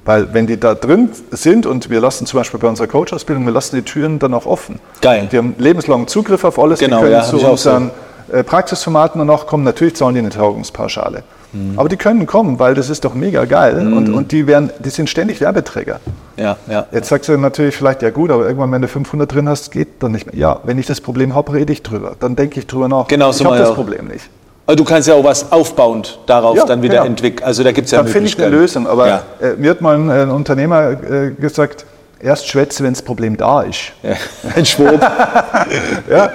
[0.05, 3.51] Weil wenn die da drin sind und wir lassen zum Beispiel bei unserer Coach-Ausbildung, wir
[3.51, 4.79] lassen die Türen dann auch offen.
[5.01, 5.27] Geil.
[5.29, 6.79] Die haben lebenslangen Zugriff auf alles.
[6.79, 7.51] Genau, die können ja, zu auch so.
[7.51, 7.91] unseren
[8.31, 9.65] äh, Praxisformaten danach kommen.
[9.65, 11.23] Natürlich zahlen die eine Tagungspauschale.
[11.51, 11.73] Mhm.
[11.77, 13.75] Aber die können kommen, weil das ist doch mega geil.
[13.93, 15.99] Und, und die, werden, die sind ständig Werbeträger.
[16.37, 16.85] ja, ja.
[16.93, 20.01] Jetzt sagst du natürlich vielleicht, ja gut, aber irgendwann, wenn du 500 drin hast, geht
[20.01, 20.35] dann nicht mehr.
[20.35, 22.15] Ja, wenn ich das Problem habe, rede ich drüber.
[22.19, 23.07] Dann denke ich drüber nach.
[23.07, 23.75] Genau, so ich habe mal das auch.
[23.75, 24.29] Problem nicht.
[24.67, 27.05] Aber du kannst ja auch was aufbauend darauf Ja, dann wieder genau.
[27.05, 27.45] entwickeln.
[27.45, 28.49] Also da gibt es ja Dann finde ich eine.
[28.49, 28.85] Lösung.
[28.85, 29.21] Aber ja.
[29.41, 31.85] äh, mir hat mal ein, ein Unternehmer äh, gesagt,
[32.19, 33.93] erst schwätze, wenn das Problem da ist.
[34.03, 34.11] ja.
[34.55, 34.99] Ein Schwab.
[36.09, 36.25] Ja,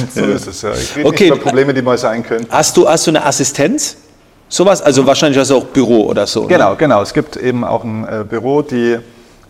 [0.00, 0.70] und so ist es ja.
[0.72, 1.24] Ich rede Okay.
[1.24, 2.46] nicht über Probleme, die mal sein können.
[2.50, 3.96] Hast du, hast du eine Assistenz?
[4.48, 4.80] Sowas?
[4.82, 6.42] Also wahrscheinlich hast du auch Büro oder so.
[6.42, 6.48] ne?
[6.48, 7.02] Genau, genau.
[7.02, 8.98] Es gibt eben auch ein äh, Büro, die,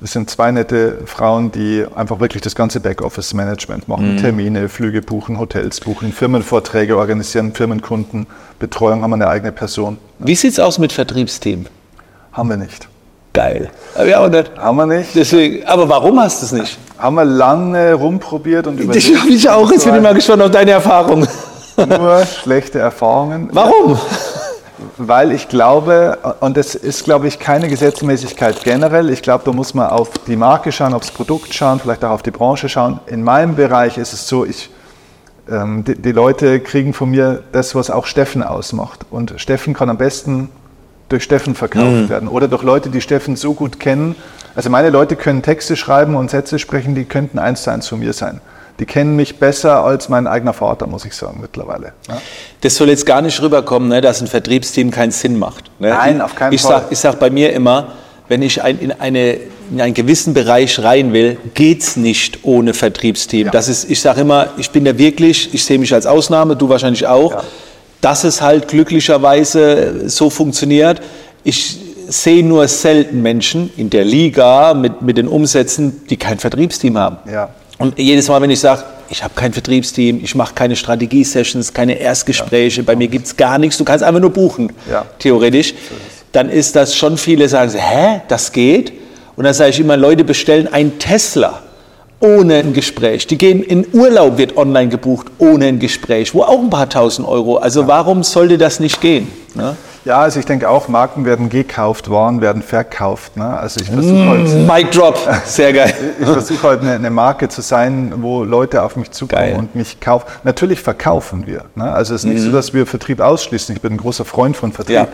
[0.01, 4.17] das sind zwei nette Frauen, die einfach wirklich das ganze Backoffice-Management machen.
[4.17, 8.27] Termine, Flüge buchen, Hotels buchen, Firmenvorträge organisieren, Firmenkunden,
[8.59, 9.99] Betreuung haben wir eine eigene Person.
[10.19, 11.67] Wie sieht es aus mit Vertriebsteam?
[12.33, 12.89] Haben wir nicht.
[13.33, 13.71] Geil.
[13.95, 14.51] Aber ja, auch nicht.
[14.57, 15.15] Haben wir nicht.
[15.15, 16.79] Deswegen, aber warum hast du es nicht?
[16.99, 19.19] Haben wir lange rumprobiert und überlegt.
[19.19, 19.71] habe ich auch.
[19.71, 21.27] Jetzt bin ich mal gespannt auf deine Erfahrung.
[21.77, 23.49] Nur schlechte Erfahrungen.
[23.53, 23.99] Warum?
[25.03, 29.09] Weil ich glaube, und das ist, glaube ich, keine Gesetzmäßigkeit generell.
[29.09, 32.23] Ich glaube, da muss man auf die Marke schauen, aufs Produkt schauen, vielleicht auch auf
[32.23, 33.01] die Branche schauen.
[33.07, 34.69] In meinem Bereich ist es so, ich,
[35.51, 39.07] ähm, die, die Leute kriegen von mir das, was auch Steffen ausmacht.
[39.11, 40.51] Und Steffen kann am besten
[41.09, 44.17] durch Steffen verkauft werden oder durch Leute, die Steffen so gut kennen.
[44.55, 48.01] Also meine Leute können Texte schreiben und Sätze sprechen, die könnten eins zu eins von
[48.01, 48.43] mir sein.
[48.81, 51.93] Die kennen mich besser als mein eigener Vater, muss ich sagen, mittlerweile.
[52.09, 52.21] Ja.
[52.63, 55.71] Das soll jetzt gar nicht rüberkommen, ne, dass ein Vertriebsteam keinen Sinn macht.
[55.79, 55.91] Ne?
[55.91, 56.81] Nein, auf keinen ich Fall.
[56.81, 57.93] Sag, ich sage bei mir immer,
[58.29, 59.37] wenn ich ein, in, eine,
[59.71, 63.47] in einen gewissen Bereich rein will, geht's nicht ohne Vertriebsteam.
[63.47, 63.53] Ja.
[63.53, 66.71] Das ist, ich sage immer, ich bin da wirklich, ich sehe mich als Ausnahme, du
[66.71, 67.43] wahrscheinlich auch, Ja.
[68.01, 71.03] dass es halt glücklicherweise so funktioniert.
[71.45, 71.77] Ich
[72.09, 77.19] sehe nur selten Menschen in der Liga mit, mit den Umsätzen, die kein Vertriebsteam haben.
[77.31, 77.51] Ja.
[77.81, 81.95] Und jedes Mal, wenn ich sage, ich habe kein Vertriebsteam, ich mache keine Strategie-Sessions, keine
[81.99, 85.07] Erstgespräche, bei mir gibt es gar nichts, du kannst einfach nur buchen, Ja.
[85.19, 85.73] theoretisch,
[86.33, 88.93] dann ist das schon viele sagen, hä, das geht?
[89.35, 91.63] Und dann sage ich immer, Leute bestellen einen Tesla
[92.21, 93.27] ohne ein Gespräch.
[93.27, 97.27] Die gehen in Urlaub, wird online gebucht, ohne ein Gespräch, wo auch ein paar tausend
[97.27, 97.57] Euro.
[97.57, 99.29] Also warum sollte das nicht gehen?
[99.55, 99.75] Ne?
[100.05, 103.37] Ja, also ich denke auch, Marken werden gekauft, Waren werden verkauft.
[103.37, 103.59] Ne?
[103.59, 105.93] Also ich versuche halt, Mic drop, sehr geil.
[106.19, 109.57] ich versuche halt eine, eine Marke zu sein, wo Leute auf mich zukommen Geil.
[109.57, 110.27] und mich kaufen.
[110.43, 111.65] Natürlich verkaufen wir.
[111.75, 111.93] Ne?
[111.93, 113.77] Also es ist nicht so, dass wir Vertrieb ausschließen.
[113.77, 114.95] Ich bin ein großer Freund von Vertrieb.
[114.95, 115.09] Ja.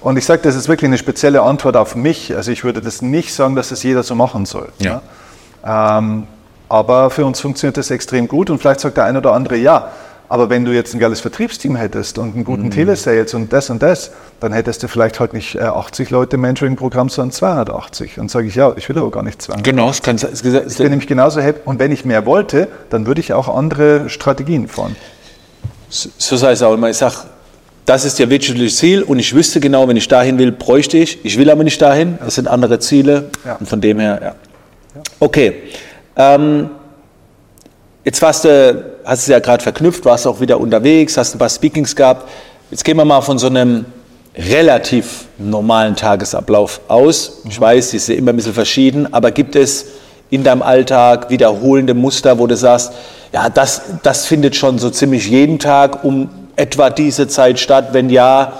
[0.00, 2.34] Und ich sage, das ist wirklich eine spezielle Antwort auf mich.
[2.34, 4.70] Also ich würde das nicht sagen, dass das jeder so machen soll.
[4.78, 4.94] Ja.
[4.94, 5.00] Ne?
[5.64, 6.26] Ähm,
[6.68, 9.90] aber für uns funktioniert das extrem gut und vielleicht sagt der eine oder andere ja.
[10.30, 13.82] Aber wenn du jetzt ein geiles Vertriebsteam hättest und einen guten Telesales und das und
[13.82, 18.20] das, dann hättest du vielleicht halt nicht äh, 80 Leute im Mentoring-Programm, sondern 280.
[18.20, 19.64] Und sage ich, ja, ich will aber gar nicht 200.
[19.64, 21.62] Genau, das kann, das, Ich bin nämlich genauso happy.
[21.64, 24.94] Und wenn ich mehr wollte, dann würde ich auch andere Strategien fahren.
[25.88, 26.88] So sei es auch immer.
[26.90, 27.16] Ich sage,
[27.84, 31.24] das ist der wirtschaftliche Ziel und ich wüsste genau, wenn ich dahin will, bräuchte ich.
[31.24, 32.18] Ich will aber nicht dahin.
[32.24, 33.30] Es sind andere Ziele.
[33.44, 33.56] Ja.
[33.56, 34.34] Und von dem her, ja.
[35.18, 35.54] Okay.
[36.14, 36.70] Ähm,
[38.04, 41.48] jetzt warst du, hast es ja gerade verknüpft, warst auch wieder unterwegs, hast ein paar
[41.48, 42.28] Speakings gehabt.
[42.70, 43.84] Jetzt gehen wir mal von so einem
[44.36, 47.42] relativ normalen Tagesablauf aus.
[47.48, 49.86] Ich weiß, die ist ja immer ein bisschen verschieden, aber gibt es
[50.30, 52.92] in deinem Alltag wiederholende Muster, wo du sagst,
[53.32, 57.88] ja, das, das findet schon so ziemlich jeden Tag um etwa diese Zeit statt?
[57.92, 58.52] Wenn ja,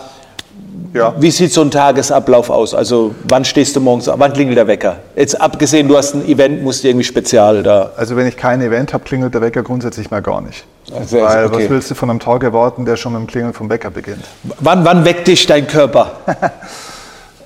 [0.92, 1.14] Ja.
[1.18, 2.74] wie sieht so ein Tagesablauf aus?
[2.74, 4.18] Also wann stehst du morgens, auf?
[4.18, 4.96] wann klingelt der Wecker?
[5.14, 7.92] Jetzt abgesehen, du hast ein Event, musst du irgendwie spezial da.
[7.96, 10.64] Also wenn ich kein Event habe, klingelt der Wecker grundsätzlich mal gar nicht.
[10.92, 11.64] Also, Weil okay.
[11.64, 14.24] was willst du von einem Tag erwarten, der schon mit dem Klingeln vom Wecker beginnt?
[14.58, 16.12] Wann, wann weckt dich dein Körper?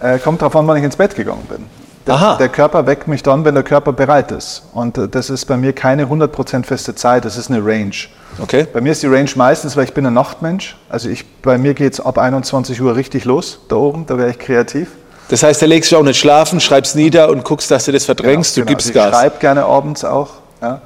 [0.00, 1.64] Äh, kommt darauf an, wann ich ins Bett gegangen bin.
[2.06, 4.62] Der, der, Körper weckt mich dann, wenn der Körper bereit ist.
[4.74, 7.94] Und äh, das ist bei mir keine 100% feste Zeit, das ist eine Range.
[8.38, 8.66] Okay.
[8.72, 10.76] Bei mir ist die Range meistens, weil ich bin ein Nachtmensch.
[10.88, 14.30] Also ich, bei mir geht es ab 21 Uhr richtig los, da oben, da wäre
[14.30, 14.88] ich kreativ.
[15.28, 18.04] Das heißt, da legst du auch nicht schlafen, schreibst nieder und guckst, dass du das
[18.04, 19.14] verdrängst, genau, du gibst also ich Gas.
[19.14, 20.30] Ich schreibe gerne abends auch.
[20.60, 20.82] Ja.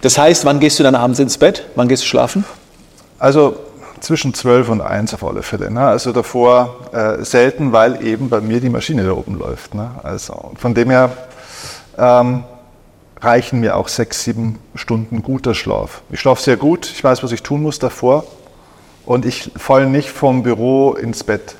[0.00, 1.66] Das heißt, wann gehst du dann abends ins Bett?
[1.76, 2.44] Wann gehst du schlafen?
[3.18, 3.56] Also
[4.00, 5.70] zwischen 12 und 1 auf alle Fälle.
[5.70, 5.80] Ne?
[5.80, 9.74] Also davor äh, selten, weil eben bei mir die Maschine da oben läuft.
[9.74, 9.90] Ne?
[10.02, 11.10] Also von dem her
[11.96, 12.44] ähm,
[13.20, 16.02] reichen mir auch sechs, sieben Stunden guter Schlaf.
[16.10, 18.24] Ich schlafe sehr gut, ich weiß, was ich tun muss davor
[19.06, 21.56] und ich falle nicht vom Büro ins Bett.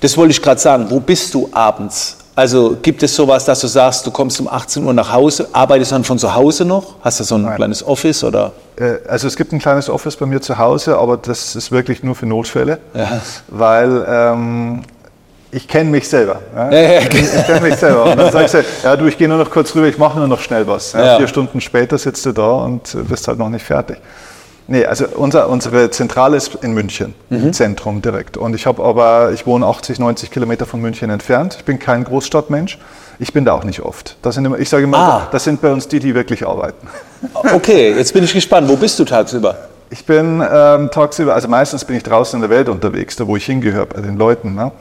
[0.00, 0.86] Das wollte ich gerade sagen.
[0.90, 2.18] Wo bist du abends?
[2.34, 5.92] Also gibt es sowas, dass du sagst, du kommst um 18 Uhr nach Hause, arbeitest
[5.92, 6.94] dann von zu Hause noch?
[7.02, 7.56] Hast du so ein Nein.
[7.56, 8.52] kleines Office oder?
[8.76, 12.02] Äh, also es gibt ein kleines Office bei mir zu Hause, aber das ist wirklich
[12.02, 13.20] nur für Notfälle, ja.
[13.48, 14.82] weil ähm,
[15.50, 16.40] ich kenne mich selber.
[16.56, 16.70] Ja?
[16.70, 18.04] Ja, ja, ich, ich kenne mich selber.
[18.04, 20.28] Und dann sagst du, ja du, ich gehe nur noch kurz rüber, ich mache nur
[20.28, 20.92] noch schnell was.
[20.92, 23.98] Vier Stunden später sitzt du da und bist halt noch nicht fertig.
[24.72, 27.42] Nee, also unser, unsere Zentrale ist in München, mhm.
[27.42, 28.38] im Zentrum direkt.
[28.38, 31.56] Und ich habe aber, ich wohne 80, 90 Kilometer von München entfernt.
[31.58, 32.78] Ich bin kein Großstadtmensch.
[33.18, 34.16] Ich bin da auch nicht oft.
[34.22, 35.28] Das sind immer, ich sage immer, ah.
[35.30, 36.88] das sind bei uns die, die wirklich arbeiten.
[37.54, 38.66] Okay, jetzt bin ich gespannt.
[38.66, 39.58] Wo bist du tagsüber?
[39.90, 43.36] Ich bin ähm, tagsüber, also meistens bin ich draußen in der Welt unterwegs, da wo
[43.36, 44.72] ich hingehöre, bei den Leuten ne?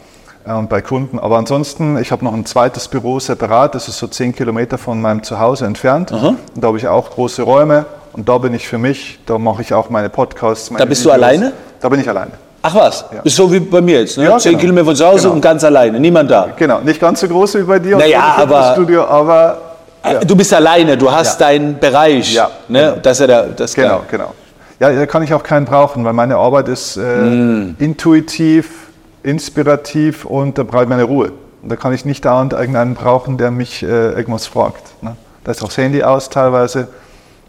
[0.45, 1.19] äh, und bei Kunden.
[1.19, 5.01] Aber ansonsten, ich habe noch ein zweites Büro separat, das ist so 10 Kilometer von
[5.01, 6.13] meinem Zuhause entfernt.
[6.13, 9.61] Und da habe ich auch große Räume und da bin ich für mich, da mache
[9.61, 10.69] ich auch meine Podcasts.
[10.69, 11.17] Meine da bist Videos.
[11.17, 11.53] du alleine?
[11.79, 12.31] Da bin ich alleine.
[12.63, 13.21] Ach was, ja.
[13.23, 14.25] ist so wie bei mir jetzt, ne?
[14.25, 14.61] Ja, Zehn genau.
[14.61, 15.33] Kilometer von zu Hause genau.
[15.33, 16.49] und ganz alleine, niemand da.
[16.55, 19.57] Genau, nicht ganz so groß wie bei dir naja, aber, Studio, aber
[20.03, 20.19] äh, ja.
[20.19, 22.33] du bist alleine, du hast deinen Bereich.
[22.33, 22.79] Ja, ne?
[22.79, 22.95] Genau.
[23.01, 24.07] Das ist ja das genau, geil.
[24.11, 24.33] genau.
[24.79, 27.75] Ja, da kann ich auch keinen brauchen, weil meine Arbeit ist äh, mm.
[27.79, 28.89] intuitiv,
[29.23, 31.31] inspirativ und da brauche ich meine Ruhe.
[31.61, 34.81] Und da kann ich nicht dauernd irgendeinen brauchen, der mich äh, irgendwas fragt.
[35.03, 35.15] Ne?
[35.43, 36.87] Da ist auch das Handy aus teilweise.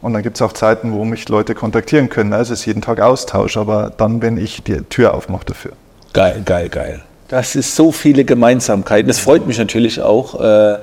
[0.03, 2.33] Und dann gibt es auch Zeiten, wo mich Leute kontaktieren können.
[2.33, 5.73] Also es ist jeden Tag Austausch, aber dann, wenn ich die Tür aufmache dafür.
[6.13, 7.01] Geil, geil, geil.
[7.29, 9.07] Das ist so viele Gemeinsamkeiten.
[9.07, 10.79] Das freut mich natürlich auch, äh,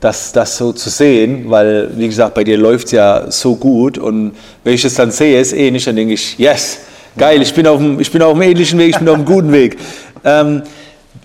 [0.00, 3.96] das, das so zu sehen, weil, wie gesagt, bei dir läuft es ja so gut.
[3.96, 4.32] Und
[4.64, 6.80] wenn ich es dann sehe, ist ähnlich, dann denke ich, yes,
[7.16, 9.24] geil, ich bin auf dem, ich bin auf dem ähnlichen Weg, ich bin auf dem
[9.24, 9.78] guten Weg.
[10.24, 10.62] Ähm,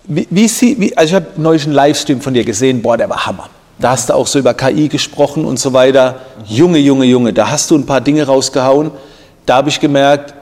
[0.05, 3.25] wie, wie, wie, also ich habe neulich einen Livestream von dir gesehen, boah, der war
[3.25, 3.49] Hammer.
[3.79, 6.19] Da hast du auch so über KI gesprochen und so weiter.
[6.45, 8.91] Junge, Junge, Junge, da hast du ein paar Dinge rausgehauen.
[9.45, 10.33] Da habe ich gemerkt,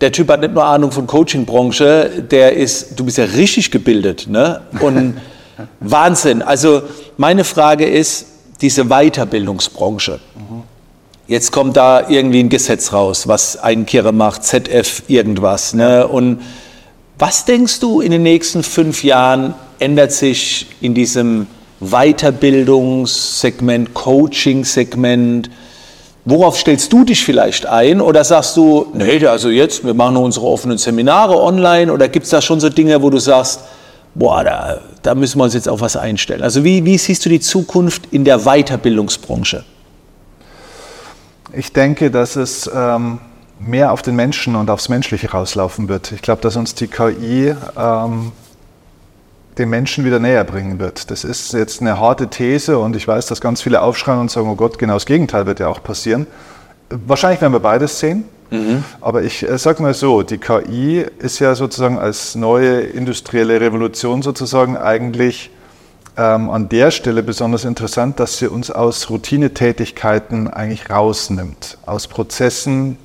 [0.00, 4.26] der Typ hat nicht nur Ahnung von Coaching-Branche, der ist, du bist ja richtig gebildet,
[4.28, 4.62] ne?
[4.80, 5.16] Und
[5.80, 6.42] Wahnsinn.
[6.42, 6.82] Also
[7.16, 8.26] meine Frage ist,
[8.60, 10.20] diese Weiterbildungsbranche.
[11.26, 16.06] Jetzt kommt da irgendwie ein Gesetz raus, was ein Kehrer macht, ZF irgendwas, ne?
[16.06, 16.40] Und
[17.18, 21.46] was denkst du in den nächsten fünf Jahren ändert sich in diesem
[21.82, 25.50] Weiterbildungssegment, Coaching-Segment.
[26.24, 28.00] Worauf stellst du dich vielleicht ein?
[28.00, 31.92] Oder sagst du, nee, also jetzt, wir machen unsere offenen Seminare online?
[31.92, 33.62] Oder gibt es da schon so Dinge, wo du sagst,
[34.14, 36.42] boah, da, da, müssen wir uns jetzt auf was einstellen?
[36.42, 39.64] Also wie, wie siehst du die Zukunft in der Weiterbildungsbranche?
[41.52, 43.18] Ich denke, dass es ähm,
[43.58, 46.12] mehr auf den Menschen und aufs Menschliche rauslaufen wird.
[46.12, 48.30] Ich glaube, dass uns die KI ähm,
[49.58, 51.10] den Menschen wieder näher bringen wird.
[51.10, 54.48] Das ist jetzt eine harte These und ich weiß, dass ganz viele aufschreien und sagen,
[54.48, 56.26] oh Gott, genau das Gegenteil wird ja auch passieren.
[56.88, 58.24] Wahrscheinlich werden wir beides sehen.
[58.50, 58.84] Mhm.
[59.00, 64.20] Aber ich äh, sage mal so, die KI ist ja sozusagen als neue industrielle Revolution
[64.20, 65.50] sozusagen eigentlich
[66.18, 72.98] ähm, an der Stelle besonders interessant, dass sie uns aus Routinetätigkeiten eigentlich rausnimmt, aus Prozessen,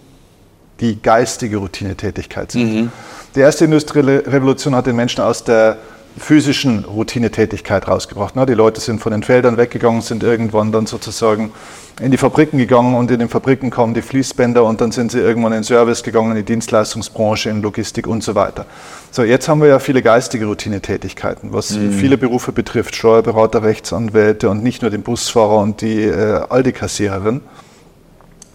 [0.81, 2.73] die geistige Routinetätigkeit sind.
[2.73, 2.91] Mhm.
[3.33, 5.77] Die erste industrielle Revolution hat den Menschen aus der
[6.17, 8.35] physischen Routinetätigkeit rausgebracht.
[8.47, 11.51] Die Leute sind von den Feldern weggegangen, sind irgendwann dann sozusagen
[11.99, 15.19] in die Fabriken gegangen und in den Fabriken kommen die Fließbänder und dann sind sie
[15.19, 18.65] irgendwann in Service gegangen, in die Dienstleistungsbranche, in Logistik und so weiter.
[19.11, 21.91] So, jetzt haben wir ja viele geistige Routinetätigkeiten, was mhm.
[21.91, 27.41] viele Berufe betrifft, Steuerberater, Rechtsanwälte und nicht nur den Busfahrer und die äh, Aldi-Kassiererin.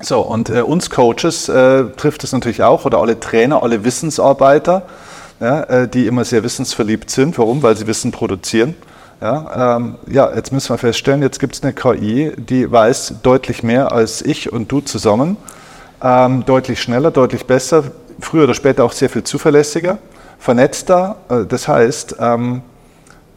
[0.00, 4.86] So, und äh, uns Coaches äh, trifft es natürlich auch oder alle Trainer, alle Wissensarbeiter
[5.42, 7.36] ja, äh, die immer sehr wissensverliebt sind.
[7.36, 7.62] Warum?
[7.62, 8.76] Weil sie Wissen produzieren.
[9.20, 13.62] Ja, ähm, ja, jetzt müssen wir feststellen, jetzt gibt es eine KI, die weiß deutlich
[13.62, 15.36] mehr als ich und du zusammen,
[16.02, 17.84] ähm, deutlich schneller, deutlich besser,
[18.18, 19.98] früher oder später auch sehr viel zuverlässiger,
[20.38, 21.16] vernetzter.
[21.28, 22.62] Äh, das heißt, ähm,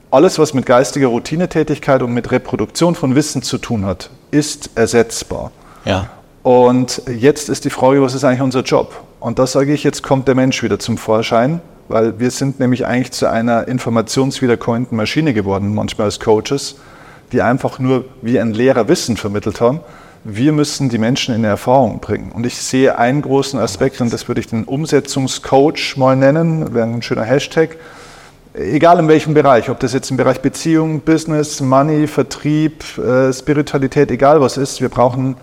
[0.10, 5.52] alles, was mit geistiger Routinetätigkeit und mit Reproduktion von Wissen zu tun hat, ist ersetzbar.
[5.86, 6.10] Ja.
[6.42, 9.04] Und jetzt ist die Frage, was ist eigentlich unser Job?
[9.20, 12.86] Und da sage ich, jetzt kommt der Mensch wieder zum Vorschein weil wir sind nämlich
[12.86, 16.78] eigentlich zu einer informationswiederkäuenden Maschine geworden, manchmal als Coaches,
[17.32, 19.82] die einfach nur wie ein Lehrer Wissen vermittelt haben.
[20.24, 22.32] Wir müssen die Menschen in Erfahrung bringen.
[22.32, 26.88] Und ich sehe einen großen Aspekt, und das würde ich den Umsetzungscoach mal nennen, wäre
[26.88, 27.78] ein schöner Hashtag.
[28.56, 34.10] Egal in welchem Bereich, ob das jetzt im Bereich Beziehung, Business, Money, Vertrieb, äh, Spiritualität,
[34.10, 35.36] egal was ist, wir brauchen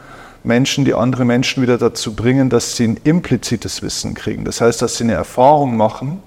[0.42, 4.44] Menschen, die andere Menschen wieder dazu bringen, dass sie ein implizites Wissen kriegen.
[4.44, 6.20] Das heißt, dass sie eine Erfahrung machen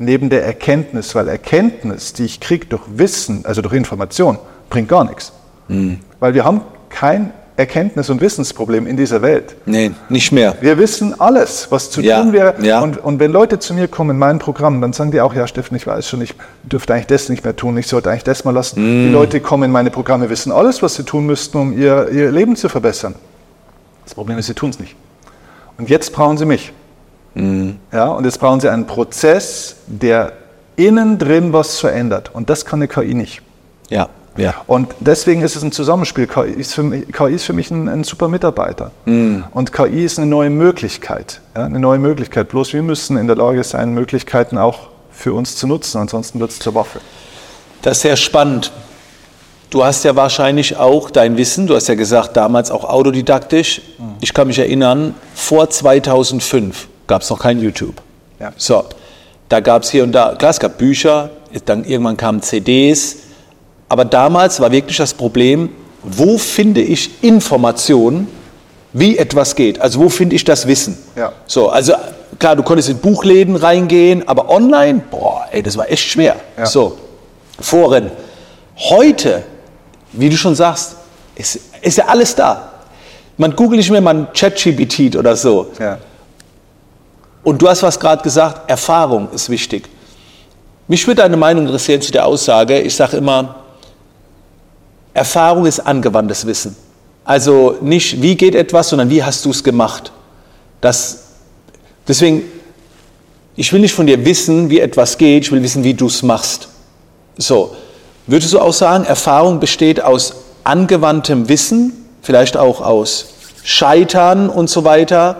[0.00, 4.38] neben der Erkenntnis, weil Erkenntnis, die ich kriege durch Wissen, also durch Information,
[4.70, 5.32] bringt gar nichts.
[5.68, 6.00] Mhm.
[6.18, 9.56] Weil wir haben kein Erkenntnis- und Wissensproblem in dieser Welt.
[9.66, 10.56] Nee, nicht mehr.
[10.62, 12.54] Wir wissen alles, was zu ja, tun wäre.
[12.62, 12.80] Ja.
[12.80, 15.46] Und, und, wenn Leute zu mir kommen in mein Programm, dann sagen die auch, ja
[15.46, 18.46] Steffen, ich weiß schon, ich dürfte eigentlich das nicht mehr tun, ich sollte eigentlich das
[18.46, 18.80] mal lassen.
[18.80, 19.06] Mm.
[19.08, 22.32] Die Leute kommen in meine Programme, wissen alles, was sie tun müssten, um ihr, ihr
[22.32, 23.14] Leben zu verbessern.
[24.04, 24.96] Das Problem ist, sie tun es nicht.
[25.76, 26.72] Und jetzt brauchen sie mich.
[27.34, 27.70] Mm.
[27.92, 30.32] Ja, und jetzt brauchen sie einen Prozess, der
[30.76, 32.30] innen drin was verändert.
[32.32, 33.42] Und das kann eine KI nicht.
[33.88, 34.08] Ja.
[34.36, 34.54] Ja.
[34.66, 36.26] Und deswegen ist es ein Zusammenspiel.
[36.26, 38.90] KI ist für mich, KI ist für mich ein, ein super Mitarbeiter.
[39.04, 39.40] Mm.
[39.52, 41.40] Und KI ist eine neue Möglichkeit.
[41.56, 42.48] Ja, eine neue Möglichkeit.
[42.48, 45.98] Bloß wir müssen in der Lage sein, Möglichkeiten auch für uns zu nutzen.
[45.98, 47.00] Ansonsten wird es zur Waffe.
[47.82, 48.72] Das ist sehr spannend.
[49.68, 53.82] Du hast ja wahrscheinlich auch dein Wissen, du hast ja gesagt, damals auch autodidaktisch.
[53.98, 54.02] Mm.
[54.20, 58.00] Ich kann mich erinnern, vor 2005 gab es noch kein YouTube.
[58.38, 58.52] Ja.
[58.56, 58.84] So,
[59.50, 61.28] da gab es hier und da, klar, es gab Bücher,
[61.66, 63.16] dann irgendwann kamen CDs
[63.90, 65.68] aber damals war wirklich das Problem,
[66.04, 68.28] wo finde ich Informationen,
[68.92, 69.80] wie etwas geht?
[69.80, 70.96] Also wo finde ich das Wissen?
[71.16, 71.32] Ja.
[71.44, 71.94] So, also
[72.38, 76.36] klar, du konntest in Buchläden reingehen, aber online, boah, ey, das war echt schwer.
[76.56, 76.66] Ja.
[76.66, 76.98] So,
[77.60, 78.12] Foren.
[78.76, 79.42] Heute,
[80.12, 80.94] wie du schon sagst,
[81.34, 82.70] ist, ist ja alles da.
[83.38, 85.72] Man googelt nicht mehr, man ChatGPT oder so.
[85.80, 85.98] Ja.
[87.42, 89.88] Und du hast was gerade gesagt, Erfahrung ist wichtig.
[90.88, 92.80] Mich würde deine Meinung interessieren zu der Aussage.
[92.80, 93.56] Ich sage immer,
[95.14, 96.76] Erfahrung ist angewandtes Wissen.
[97.24, 100.12] Also nicht, wie geht etwas, sondern wie hast du es gemacht.
[100.80, 101.24] Das,
[102.08, 102.42] deswegen,
[103.56, 106.22] ich will nicht von dir wissen, wie etwas geht, ich will wissen, wie du es
[106.22, 106.68] machst.
[107.36, 107.76] So,
[108.26, 113.26] würdest du auch sagen, Erfahrung besteht aus angewandtem Wissen, vielleicht auch aus
[113.62, 115.36] Scheitern und so weiter.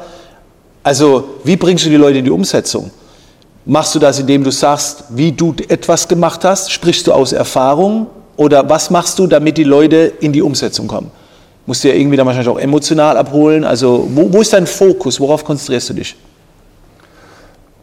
[0.83, 2.91] Also, wie bringst du die Leute in die Umsetzung?
[3.67, 6.73] Machst du das, indem du sagst, wie du etwas gemacht hast?
[6.73, 11.11] Sprichst du aus Erfahrung oder was machst du, damit die Leute in die Umsetzung kommen?
[11.67, 13.65] Musst du ja irgendwie dann wahrscheinlich auch emotional abholen.
[13.65, 15.21] Also wo, wo ist dein Fokus?
[15.21, 16.17] Worauf konzentrierst du dich?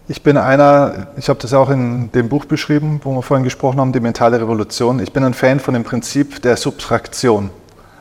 [0.10, 3.80] Ich bin einer, ich habe das auch in dem Buch beschrieben, wo wir vorhin gesprochen
[3.80, 5.00] haben, die mentale Revolution.
[5.00, 7.50] Ich bin ein Fan von dem Prinzip der Subtraktion,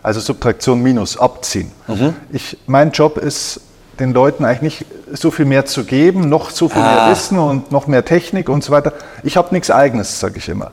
[0.03, 1.71] also Subtraktion minus, abziehen.
[1.89, 2.15] Mhm.
[2.33, 3.61] Ich, mein Job ist,
[3.99, 6.95] den Leuten eigentlich nicht so viel mehr zu geben, noch so viel ah.
[6.95, 8.93] mehr Wissen und noch mehr Technik und so weiter.
[9.23, 10.71] Ich habe nichts Eigenes, sage ich immer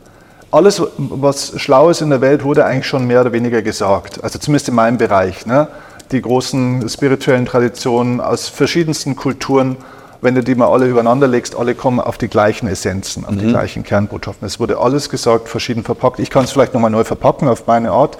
[0.53, 4.23] alles, was schlau ist in der Welt, wurde eigentlich schon mehr oder weniger gesagt.
[4.23, 5.45] Also zumindest in meinem Bereich.
[5.45, 5.67] Ne?
[6.11, 9.77] Die großen spirituellen Traditionen aus verschiedensten Kulturen,
[10.21, 13.39] wenn du die mal alle übereinander legst, alle kommen auf die gleichen Essenzen, auf mhm.
[13.39, 14.45] die gleichen Kernbotschaften.
[14.45, 16.19] Es wurde alles gesagt, verschieden verpackt.
[16.19, 18.19] Ich kann es vielleicht nochmal neu verpacken auf meine Art,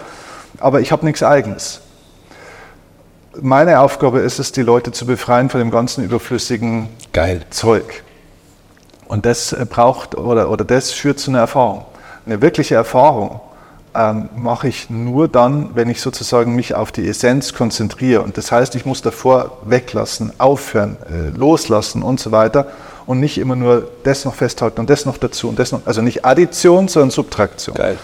[0.60, 1.82] aber ich habe nichts Eigenes.
[3.42, 7.42] Meine Aufgabe ist es, die Leute zu befreien von dem ganzen überflüssigen Geil.
[7.50, 8.04] Zeug.
[9.08, 11.86] Und das braucht oder, oder das führt zu einer Erfahrung.
[12.26, 13.42] Eine wirkliche Erfahrung
[13.96, 18.22] ähm, mache ich nur dann, wenn ich sozusagen mich auf die Essenz konzentriere.
[18.22, 22.68] Und das heißt, ich muss davor weglassen, aufhören, äh, loslassen und so weiter
[23.06, 25.82] und nicht immer nur das noch festhalten und das noch dazu und das noch.
[25.86, 27.76] Also nicht Addition, sondern Subtraktion.
[27.76, 27.98] Geil.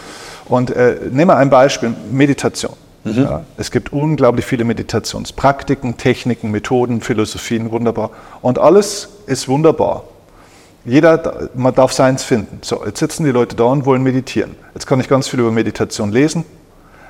[0.46, 2.74] Und äh, nehmen wir ein Beispiel, Meditation.
[3.04, 3.24] Mhm.
[3.24, 8.12] Ja, es gibt unglaublich viele Meditationspraktiken, Techniken, Methoden, Philosophien, wunderbar.
[8.42, 10.04] Und alles ist wunderbar.
[10.86, 12.60] Jeder, man darf seins finden.
[12.62, 14.56] So, jetzt sitzen die Leute da und wollen meditieren.
[14.74, 16.46] Jetzt kann ich ganz viel über Meditation lesen,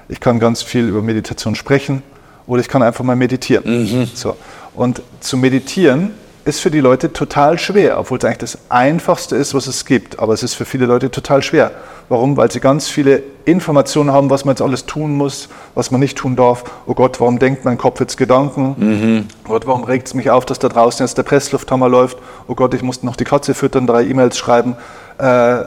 [0.08, 2.02] ich kann ganz viel über Meditation sprechen
[2.48, 3.64] oder ich kann einfach mal meditieren.
[3.66, 4.10] Mhm.
[4.14, 4.36] So,
[4.74, 6.12] und zu meditieren
[6.50, 10.20] ist für die Leute total schwer, obwohl es eigentlich das Einfachste ist, was es gibt.
[10.20, 11.72] Aber es ist für viele Leute total schwer.
[12.10, 12.36] Warum?
[12.36, 16.18] Weil sie ganz viele Informationen haben, was man jetzt alles tun muss, was man nicht
[16.18, 16.64] tun darf.
[16.88, 18.76] Oh Gott, warum denkt mein Kopf jetzt Gedanken?
[18.78, 19.28] Mhm.
[19.46, 22.18] Oh Gott, warum regt es mich auf, dass da draußen jetzt der Presslufthammer läuft?
[22.48, 24.76] Oh Gott, ich muss noch die Katze füttern, drei E-Mails schreiben.
[25.20, 25.66] Äh,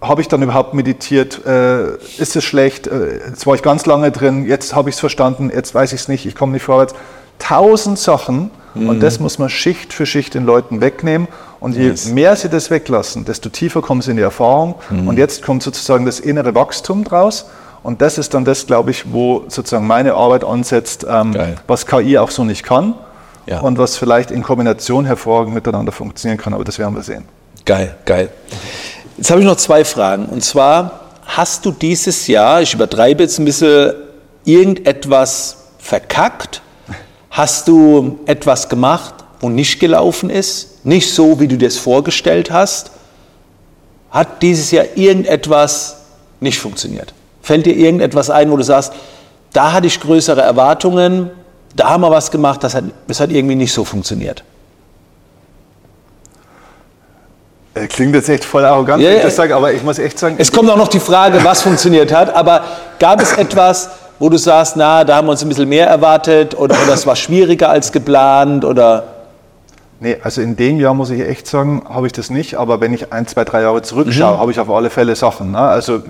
[0.00, 1.44] habe ich dann überhaupt meditiert?
[1.46, 2.86] Äh, ist es schlecht?
[2.86, 6.00] Äh, jetzt war ich ganz lange drin, jetzt habe ich es verstanden, jetzt weiß ich
[6.00, 6.94] es nicht, ich komme nicht vorwärts.
[7.38, 8.88] Tausend Sachen, Mhm.
[8.88, 11.28] Und das muss man Schicht für Schicht den Leuten wegnehmen.
[11.60, 12.06] Und je yes.
[12.06, 14.76] mehr sie das weglassen, desto tiefer kommen sie in die Erfahrung.
[14.90, 15.08] Mhm.
[15.08, 17.46] Und jetzt kommt sozusagen das innere Wachstum draus.
[17.82, 21.36] Und das ist dann das, glaube ich, wo sozusagen meine Arbeit ansetzt, ähm,
[21.66, 22.94] was KI auch so nicht kann.
[23.46, 23.60] Ja.
[23.60, 26.52] Und was vielleicht in Kombination hervorragend miteinander funktionieren kann.
[26.52, 27.24] Aber das werden wir sehen.
[27.64, 28.30] Geil, geil.
[29.16, 30.26] Jetzt habe ich noch zwei Fragen.
[30.26, 33.92] Und zwar hast du dieses Jahr, ich übertreibe jetzt ein bisschen,
[34.46, 36.62] irgendetwas verkackt?
[37.36, 40.86] Hast du etwas gemacht, wo nicht gelaufen ist?
[40.86, 42.92] Nicht so, wie du dir es vorgestellt hast?
[44.10, 45.98] Hat dieses Jahr irgendetwas
[46.40, 47.12] nicht funktioniert?
[47.42, 48.94] Fällt dir irgendetwas ein, wo du sagst,
[49.52, 51.30] da hatte ich größere Erwartungen,
[51.74, 54.42] da haben wir was gemacht, das hat, das hat irgendwie nicht so funktioniert?
[57.74, 60.18] Äh, Klingt jetzt echt voll arrogant, Ja, wenn ich das sage, aber ich muss echt
[60.18, 62.64] sagen, Es kommt auch noch die Frage, was funktioniert hat, aber
[62.98, 66.54] gab es etwas, wo du sagst, na, da haben wir uns ein bisschen mehr erwartet
[66.56, 69.04] oder, oder es war schwieriger als geplant oder
[69.98, 72.92] Nee, also in dem Jahr muss ich echt sagen, habe ich das nicht, aber wenn
[72.92, 75.52] ich ein, zwei, drei Jahre zurückschaue, habe ich auf alle Fälle Sachen.
[75.52, 75.58] Ne?
[75.58, 76.02] Also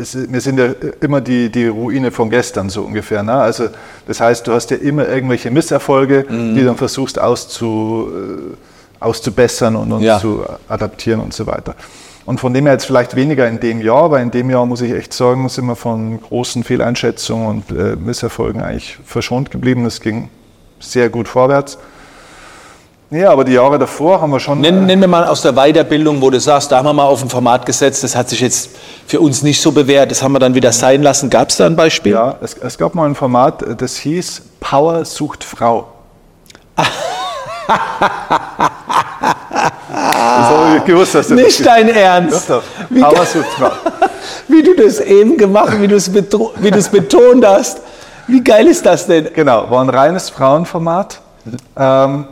[0.00, 0.68] es, wir sind ja
[1.02, 3.22] immer die, die Ruine von gestern so ungefähr.
[3.22, 3.34] Ne?
[3.34, 3.68] Also
[4.06, 9.76] das heißt, du hast ja immer irgendwelche Misserfolge, die du dann versuchst auszu, äh, auszubessern
[9.76, 10.18] und, und Ja.
[10.18, 11.74] zu adaptieren und so weiter.
[12.26, 14.80] Und von dem her jetzt vielleicht weniger in dem Jahr, aber in dem Jahr muss
[14.80, 19.84] ich echt sagen, sind wir von großen Fehleinschätzungen und äh, Misserfolgen eigentlich verschont geblieben.
[19.84, 20.30] Es ging
[20.80, 21.76] sehr gut vorwärts.
[23.10, 24.60] Ja, aber die Jahre davor haben wir schon.
[24.60, 27.22] Nenn, nenn mir mal aus der Weiterbildung, wo du sagst, da haben wir mal auf
[27.22, 28.70] ein Format gesetzt, das hat sich jetzt
[29.06, 31.28] für uns nicht so bewährt, das haben wir dann wieder sein lassen.
[31.28, 32.12] Gab es da ein Beispiel?
[32.12, 35.88] Ja, es, es gab mal ein Format, äh, das hieß Power sucht Frau.
[40.36, 42.50] das habe ich gewusst, dass du Nicht das dein Ernst.
[42.50, 42.62] Doch, doch.
[42.90, 43.02] Wie,
[44.48, 47.80] wie du das eben gemacht, wie du es betro- wie du es betont hast.
[48.26, 49.28] Wie geil ist das denn?
[49.34, 51.20] Genau, war ein reines Frauenformat,
[51.76, 52.24] ähm,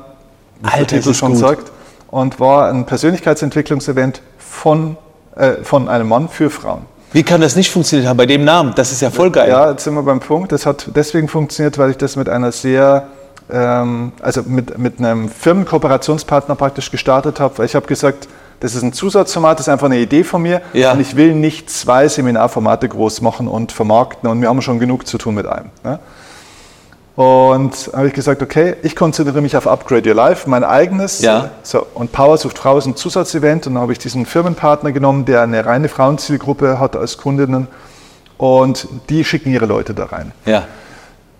[0.63, 1.39] Alter, ist es schon gut.
[1.41, 1.71] sagt,
[2.11, 4.97] und war ein Persönlichkeitsentwicklungsevent von,
[5.37, 6.83] äh, von einem Mann für Frauen.
[7.13, 8.73] Wie kann das nicht funktioniert haben bei dem Namen?
[8.75, 9.51] Das ist ja voll geil.
[9.51, 10.51] Ja, jetzt sind wir beim Punkt.
[10.51, 13.07] Das hat deswegen funktioniert, weil ich das mit einer sehr,
[13.49, 17.59] also mit, mit einem Firmenkooperationspartner praktisch gestartet habe.
[17.59, 18.29] Weil ich habe gesagt,
[18.61, 20.63] das ist ein Zusatzformat, das ist einfach eine Idee von mir.
[20.73, 20.93] Ja.
[20.93, 24.31] Und ich will nicht zwei Seminarformate groß machen und vermarkten.
[24.31, 25.71] Und wir haben schon genug zu tun mit einem.
[25.83, 25.99] Ne?
[27.17, 31.21] Und habe ich gesagt, okay, ich konzentriere mich auf Upgrade Your Life, mein eigenes.
[31.21, 31.51] Ja.
[31.63, 33.67] So, und Power sucht Frau ist ein Zusatzevent.
[33.67, 37.67] Und dann habe ich diesen Firmenpartner genommen, der eine reine Frauenzielgruppe hat als Kundinnen.
[38.39, 40.33] Und die schicken ihre Leute da rein.
[40.47, 40.65] Ja.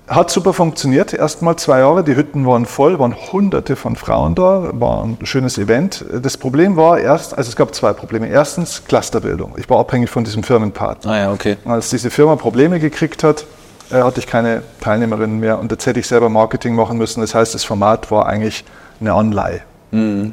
[0.09, 2.03] Hat super funktioniert, erstmal zwei Jahre.
[2.03, 6.05] Die Hütten waren voll, waren hunderte von Frauen da, war ein schönes Event.
[6.23, 8.29] Das Problem war erst, also es gab zwei Probleme.
[8.29, 9.55] Erstens Clusterbildung.
[9.57, 11.13] Ich war abhängig von diesem Firmenpartner.
[11.13, 11.57] Ah ja, okay.
[11.65, 13.47] Als diese Firma Probleme gekriegt hat,
[13.91, 17.21] äh, hatte ich keine Teilnehmerinnen mehr und jetzt hätte ich selber Marketing machen müssen.
[17.21, 18.65] Das heißt, das Format war eigentlich
[19.01, 19.63] eine Anleihe.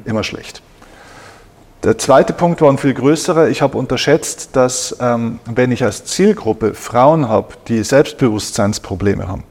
[0.05, 0.61] Immer schlecht.
[1.83, 3.49] Der zweite Punkt war ein viel größerer.
[3.49, 9.43] Ich habe unterschätzt, dass ähm, wenn ich als Zielgruppe Frauen habe, die Selbstbewusstseinsprobleme haben,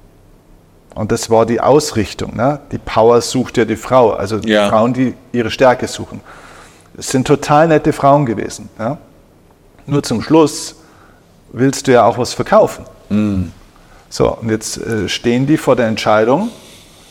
[0.99, 2.59] und das war die Ausrichtung, ne?
[2.73, 4.69] die Power sucht ja die Frau, also die Ja.
[4.69, 6.21] Frauen, die ihre Stärke suchen.
[6.97, 8.69] Es sind total nette Frauen gewesen.
[8.81, 8.99] Ja?
[9.87, 10.75] Nur zum Schluss
[11.53, 12.85] willst du ja auch was verkaufen.
[14.11, 16.49] So, und jetzt äh, stehen die vor der Entscheidung,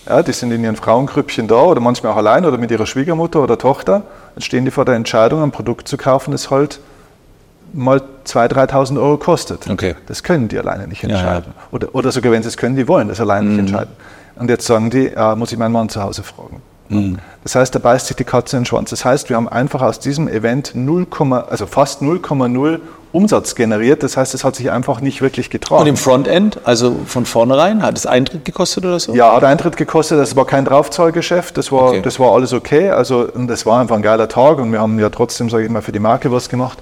[0.06, 3.41] ja, die sind in ihren Frauengrüppchen da oder manchmal auch allein oder mit ihrer Schwiegermutter
[3.41, 4.04] oder Tochter,
[4.36, 6.82] dann stehen die vor der Entscheidung, ein Produkt zu kaufen, das halt
[7.73, 9.69] mal 2.000, 3.000 Euro kostet.
[9.69, 9.95] Okay.
[10.08, 11.13] Das können die alleine nicht Ja, Mhm.
[11.13, 11.19] ja.
[11.19, 11.53] entscheiden.
[11.71, 13.93] Oder, oder sogar wenn sie es können, die wollen das alleine nicht entscheiden.
[14.36, 16.62] Und jetzt sagen die, ja, muss ich meinen Mann zu Hause fragen.
[16.89, 17.17] Mhm.
[17.43, 18.91] Das heißt, da beißt sich die Katze in den Schwanz.
[18.91, 21.06] Das heißt, wir haben einfach aus diesem Event 0,
[21.49, 22.80] also fast 0,0
[23.13, 24.03] Umsatz generiert.
[24.03, 25.82] Das heißt, es hat sich einfach nicht wirklich getragen.
[25.82, 29.15] Und im Frontend, also von vornherein, hat es Eintritt gekostet oder so?
[29.15, 32.01] Ja, hat Eintritt gekostet, das war kein Draufzahlgeschäft, das war, Okay.
[32.03, 32.89] das war alles okay.
[32.89, 35.69] Also und das war einfach ein geiler Tag und wir haben ja trotzdem, sage ich
[35.71, 36.77] mal, für die Marke was gemacht.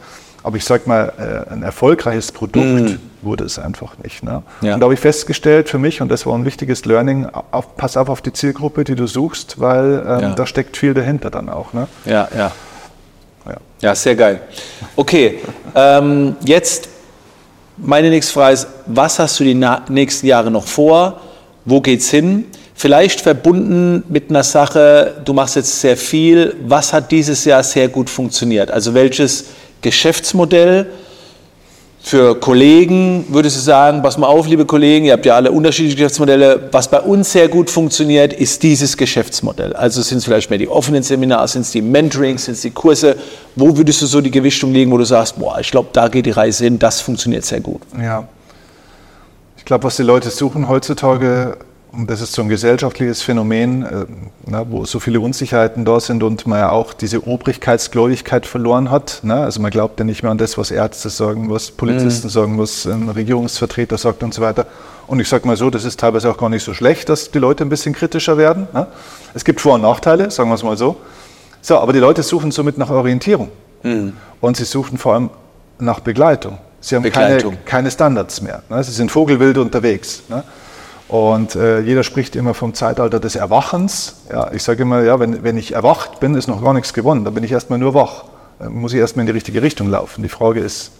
[0.45, 1.11] Aber ich sag mal,
[1.49, 4.21] äh, ein erfolgreiches Produkt wurde es einfach nicht.
[4.21, 4.43] Ne?
[4.61, 4.67] Mhm.
[4.67, 4.73] Ja.
[4.75, 7.97] Und da habe ich festgestellt für mich, und das war ein wichtiges Learning, auf, pass
[7.97, 10.35] auf auf die Zielgruppe, die du suchst, weil ähm, Ja.
[10.35, 11.73] da steckt viel dahinter dann auch.
[11.73, 11.87] Ne?
[12.05, 12.51] Ja, ja.
[13.47, 13.57] Ja.
[13.81, 14.41] Ja, sehr geil.
[14.95, 15.39] Okay,
[15.73, 16.89] ähm, jetzt
[17.77, 21.21] meine nächste Frage ist, was hast du die nächsten Jahre noch vor?
[21.65, 22.45] Wo geht's hin?
[22.75, 26.55] Vielleicht verbunden mit einer Sache, du machst jetzt sehr viel.
[26.67, 28.69] Was hat dieses Jahr sehr gut funktioniert?
[28.69, 29.45] Also welches
[29.81, 30.87] Geschäftsmodell
[32.05, 35.95] für Kollegen würdest du sagen, pass mal auf, liebe Kollegen, ihr habt ja alle unterschiedliche
[35.95, 36.69] Geschäftsmodelle.
[36.71, 39.73] Was bei uns sehr gut funktioniert, ist dieses Geschäftsmodell.
[39.73, 42.69] Also sind es vielleicht mehr die offenen Seminare, sind es die Mentorings, sind es die
[42.69, 43.15] Kurse.
[43.55, 46.27] Wo würdest du so die Gewichtung legen, wo du sagst, boah, ich glaube, da geht
[46.27, 47.81] die Reise hin, das funktioniert sehr gut.
[47.99, 48.27] Ja.
[49.57, 51.57] Ich glaube, was die Leute suchen heutzutage,
[51.97, 54.05] und das ist so ein gesellschaftliches Phänomen, äh,
[54.45, 59.19] na, wo so viele Unsicherheiten da sind und man ja auch diese Obrigkeitsgläubigkeit verloren hat.
[59.23, 59.35] Ne?
[59.35, 62.85] Also man glaubt ja nicht mehr an das, was Ärzte sagen, was Polizisten sagen, was
[62.85, 64.65] ein Regierungsvertreter sagt und so weiter.
[65.07, 67.39] Und ich sage mal so, das ist teilweise auch gar nicht so schlecht, dass die
[67.39, 68.67] Leute ein bisschen kritischer werden.
[68.73, 68.87] Ne?
[69.33, 70.97] Es gibt Vor- und Nachteile, sagen wir es mal so.
[71.61, 73.49] So, aber die Leute suchen somit nach Orientierung.
[74.41, 75.29] Und sie suchen vor allem
[75.79, 76.57] nach Begleitung.
[76.81, 78.61] Sie haben keine, keine Standards mehr.
[78.69, 78.83] Ne?
[78.83, 80.23] Sie sind vogelwild unterwegs.
[80.29, 80.43] Ne?
[81.07, 84.23] Und äh, jeder spricht immer vom Zeitalter des Erwachens.
[84.31, 87.25] Ja, ich sage immer, ja, wenn, wenn ich erwacht bin, ist noch gar nichts gewonnen.
[87.25, 88.25] Dann bin ich erstmal nur wach.
[88.59, 90.23] Dann muss ich erstmal in die richtige Richtung laufen.
[90.23, 90.91] Die Frage ist,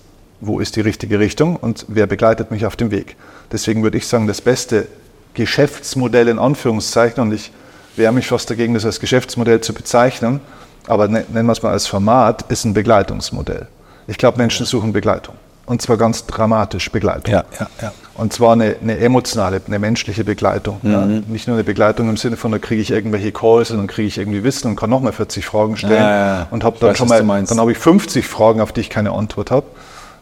[0.42, 3.16] wo ist die richtige Richtung und wer begleitet mich auf dem Weg?
[3.52, 4.88] Deswegen würde ich sagen, das beste
[5.34, 7.52] Geschäftsmodell in Anführungszeichen, und ich
[7.96, 10.42] wehre mich fast dagegen, das als Geschäftsmodell zu bezeichnen,
[10.88, 13.68] aber ne, nennen wir es mal als Format, ist ein Begleitungsmodell.
[14.08, 15.36] Ich glaube, Menschen suchen Begleitung.
[15.66, 17.34] Und zwar ganz dramatisch Begleitung.
[17.34, 17.94] Ja, ja, ja.
[18.14, 20.80] Und zwar eine, eine, emotionale, eine menschliche Begleitung.
[20.84, 20.92] Mhm.
[20.92, 21.06] Ja.
[21.06, 24.08] Nicht nur eine Begleitung im Sinne von, da kriege ich irgendwelche Calls und dann kriege
[24.08, 25.94] ich irgendwie Wissen und kann nochmal 40 Fragen stellen.
[25.94, 28.82] Ja, ja, und habe dann weiß, schon mal, dann habe ich 50 Fragen, auf die
[28.82, 29.66] ich keine Antwort habe.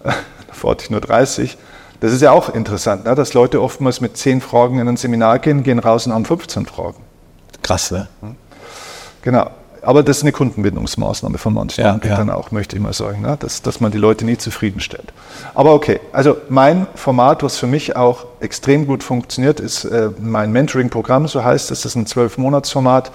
[0.47, 1.57] Davor hatte ich nur 30.
[1.99, 3.15] Das ist ja auch interessant, ne?
[3.15, 6.65] dass Leute oftmals mit 10 Fragen in ein Seminar gehen, gehen raus und haben 15
[6.65, 7.03] Fragen.
[7.61, 8.07] Krass, ne?
[9.21, 9.49] Genau
[9.83, 12.35] aber das ist eine Kundenbindungsmaßnahme von manchen ja, Anbietern ja.
[12.35, 13.37] auch, möchte ich mal sagen, ne?
[13.39, 15.13] dass, dass man die Leute nie zufriedenstellt.
[15.53, 20.51] Aber okay, also mein Format, was für mich auch extrem gut funktioniert, ist äh, mein
[20.51, 23.11] Mentoring-Programm, so heißt es, das ist ein zwölf-Monats-Format.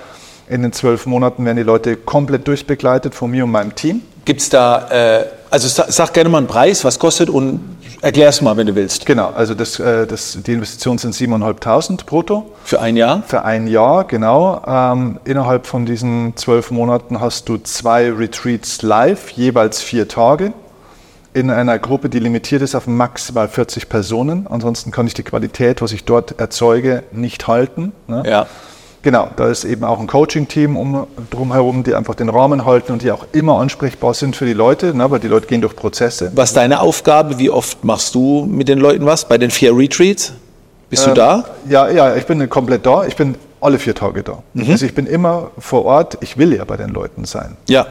[0.49, 4.03] In den zwölf Monaten werden die Leute komplett durchbegleitet von mir und meinem Team.
[4.25, 8.41] Gibt es da, äh, also sag gerne mal einen Preis, was kostet und erklär es
[8.41, 9.07] mal, wenn du willst.
[9.07, 12.51] Genau, also das, äh, das, die Investition sind 7.500 brutto.
[12.65, 13.23] Für ein Jahr?
[13.27, 14.63] Für ein Jahr, genau.
[14.67, 20.53] Ähm, innerhalb von diesen zwölf Monaten hast du zwei Retreats live, jeweils vier Tage.
[21.35, 24.47] In einer Gruppe, die limitiert ist auf maximal 40 Personen.
[24.49, 27.93] Ansonsten kann ich die Qualität, was ich dort erzeuge, nicht halten.
[28.07, 28.23] Ne?
[28.27, 28.47] Ja.
[29.03, 33.03] Genau, da ist eben auch ein Coaching-Team um, drumherum, die einfach den Rahmen halten und
[33.03, 36.33] die auch immer ansprechbar sind für die Leute, ne, weil die Leute gehen durch Prozesse.
[36.35, 37.39] Was ist deine Aufgabe?
[37.39, 39.27] Wie oft machst du mit den Leuten was?
[39.27, 40.33] Bei den vier Retreats?
[40.91, 41.45] Bist ähm, du da?
[41.69, 43.05] Ja, ja, ich bin komplett da.
[43.05, 44.43] Ich bin alle vier Tage da.
[44.55, 44.71] Mhm.
[44.71, 46.19] Also ich bin immer vor Ort.
[46.21, 47.57] Ich will ja bei den Leuten sein.
[47.69, 47.87] Ja.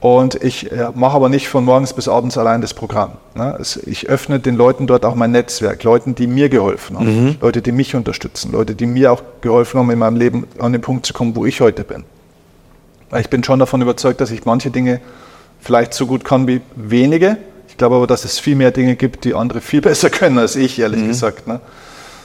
[0.00, 3.12] Und ich äh, mache aber nicht von morgens bis abends allein das Programm.
[3.34, 3.58] Ne?
[3.84, 7.36] Ich öffne den Leuten dort auch mein Netzwerk, Leuten, die mir geholfen haben, mhm.
[7.40, 10.82] Leute, die mich unterstützen, Leute, die mir auch geholfen haben, in meinem Leben an den
[10.82, 12.04] Punkt zu kommen, wo ich heute bin.
[13.10, 15.00] Weil ich bin schon davon überzeugt, dass ich manche Dinge
[15.60, 17.36] vielleicht so gut kann wie wenige.
[17.68, 20.54] Ich glaube aber, dass es viel mehr Dinge gibt, die andere viel besser können als
[20.54, 21.08] ich, ehrlich mhm.
[21.08, 21.48] gesagt.
[21.48, 21.60] Ne?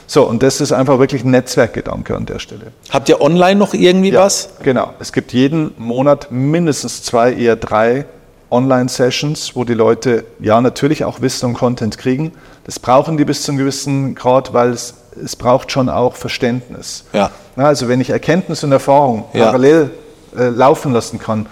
[0.06, 2.72] So, und das ist einfach wirklich ein Netzwerkgedanke an der Stelle.
[2.90, 4.50] Habt ihr online noch irgendwie ja, was?
[4.62, 4.92] Genau.
[4.98, 8.06] Es gibt jeden Monat mindestens zwei, eher drei
[8.50, 12.32] Online-Sessions, wo die Leute ja natürlich auch Wissen und Content kriegen.
[12.64, 17.04] Das brauchen die bis zu einem gewissen Grad, weil es, es braucht schon auch Verständnis.
[17.12, 17.30] Ja.
[17.56, 19.46] also wenn ich Erkenntnis und Erfahrung ja.
[19.46, 19.90] parallel
[20.36, 21.46] äh, laufen lassen kann,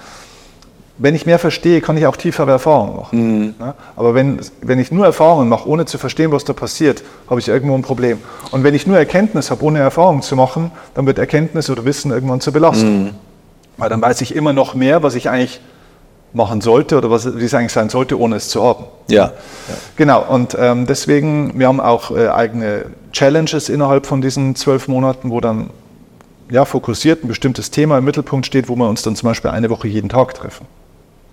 [1.02, 3.38] wenn ich mehr verstehe, kann ich auch tiefere Erfahrungen machen.
[3.40, 3.54] Mhm.
[3.96, 7.48] Aber wenn, wenn ich nur Erfahrungen mache, ohne zu verstehen, was da passiert, habe ich
[7.48, 8.18] irgendwo ein Problem.
[8.52, 12.12] Und wenn ich nur Erkenntnis habe, ohne Erfahrung zu machen, dann wird Erkenntnis oder Wissen
[12.12, 13.02] irgendwann zur Belastung.
[13.02, 13.10] Mhm.
[13.78, 15.60] Weil dann weiß ich immer noch mehr, was ich eigentlich
[16.32, 18.84] machen sollte oder was, wie es eigentlich sein sollte, ohne es zu haben.
[19.08, 19.24] Ja.
[19.24, 19.32] ja.
[19.96, 25.30] Genau, und ähm, deswegen, wir haben auch äh, eigene Challenges innerhalb von diesen zwölf Monaten,
[25.30, 25.70] wo dann
[26.48, 29.68] ja, fokussiert ein bestimmtes Thema im Mittelpunkt steht, wo wir uns dann zum Beispiel eine
[29.68, 30.66] Woche jeden Tag treffen.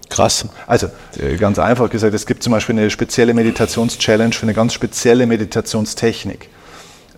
[0.09, 0.45] Krass.
[0.65, 0.87] Also
[1.19, 5.27] äh, ganz einfach gesagt, es gibt zum Beispiel eine spezielle Meditations-Challenge für eine ganz spezielle
[5.27, 6.49] Meditationstechnik.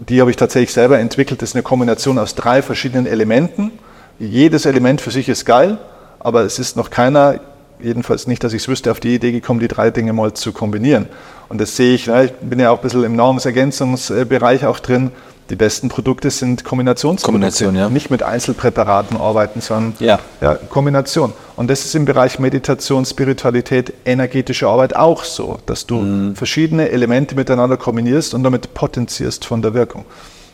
[0.08, 1.42] Die habe ich tatsächlich selber entwickelt.
[1.42, 3.72] Das ist eine Kombination aus drei verschiedenen Elementen.
[4.20, 5.78] Jedes Element für sich ist geil,
[6.20, 7.40] aber es ist noch keiner,
[7.80, 10.52] jedenfalls nicht, dass ich es wüsste, auf die Idee gekommen, die drei Dinge mal zu
[10.52, 11.08] kombinieren.
[11.50, 15.12] Und das sehe ich, ich bin ja auch ein bisschen im Nahrungsergänzungsbereich auch drin
[15.50, 17.32] die besten Produkte sind Kombinationsprodukte.
[17.32, 17.90] Kombination, ja.
[17.90, 20.20] Nicht mit Einzelpräparaten arbeiten, sondern ja.
[20.40, 21.34] Ja, Kombination.
[21.58, 26.36] Und das ist im Bereich Meditation, Spiritualität, energetische Arbeit auch so, dass du mhm.
[26.36, 30.06] verschiedene Elemente miteinander kombinierst und damit potenzierst von der Wirkung.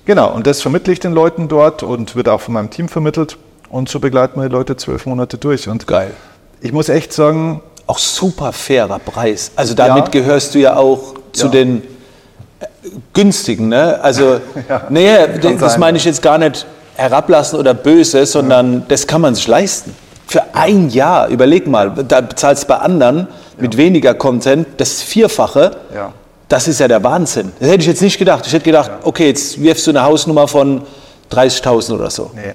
[0.06, 3.38] Genau, und das vermittle ich den Leuten dort und wird auch von meinem Team vermittelt.
[3.70, 5.68] Und so begleiten wir die Leute zwölf Monate durch.
[5.68, 6.14] Und Geil.
[6.62, 7.62] Ich muss echt sagen.
[7.86, 9.52] Auch super fairer Preis.
[9.56, 11.52] Also damit ja, gehörst du ja auch zu ja.
[11.52, 11.84] den
[13.14, 13.70] günstigen.
[13.70, 14.00] Ne?
[14.02, 14.40] Also,
[14.70, 15.10] ja, nee,
[15.42, 18.82] das sein, meine ich jetzt gar nicht herablassen oder böse, sondern ja.
[18.88, 19.96] das kann man sich leisten.
[20.28, 23.28] Für ein Jahr, überleg mal, da bezahlst du bei anderen ja.
[23.58, 25.72] mit weniger Content das Vierfache.
[25.94, 26.12] Ja.
[26.50, 27.52] Das ist ja der Wahnsinn.
[27.60, 28.46] Das hätte ich jetzt nicht gedacht.
[28.48, 30.84] Ich hätte gedacht, okay, jetzt wirfst du eine Hausnummer von
[31.32, 32.32] 30.000 oder so.
[32.34, 32.54] Nee.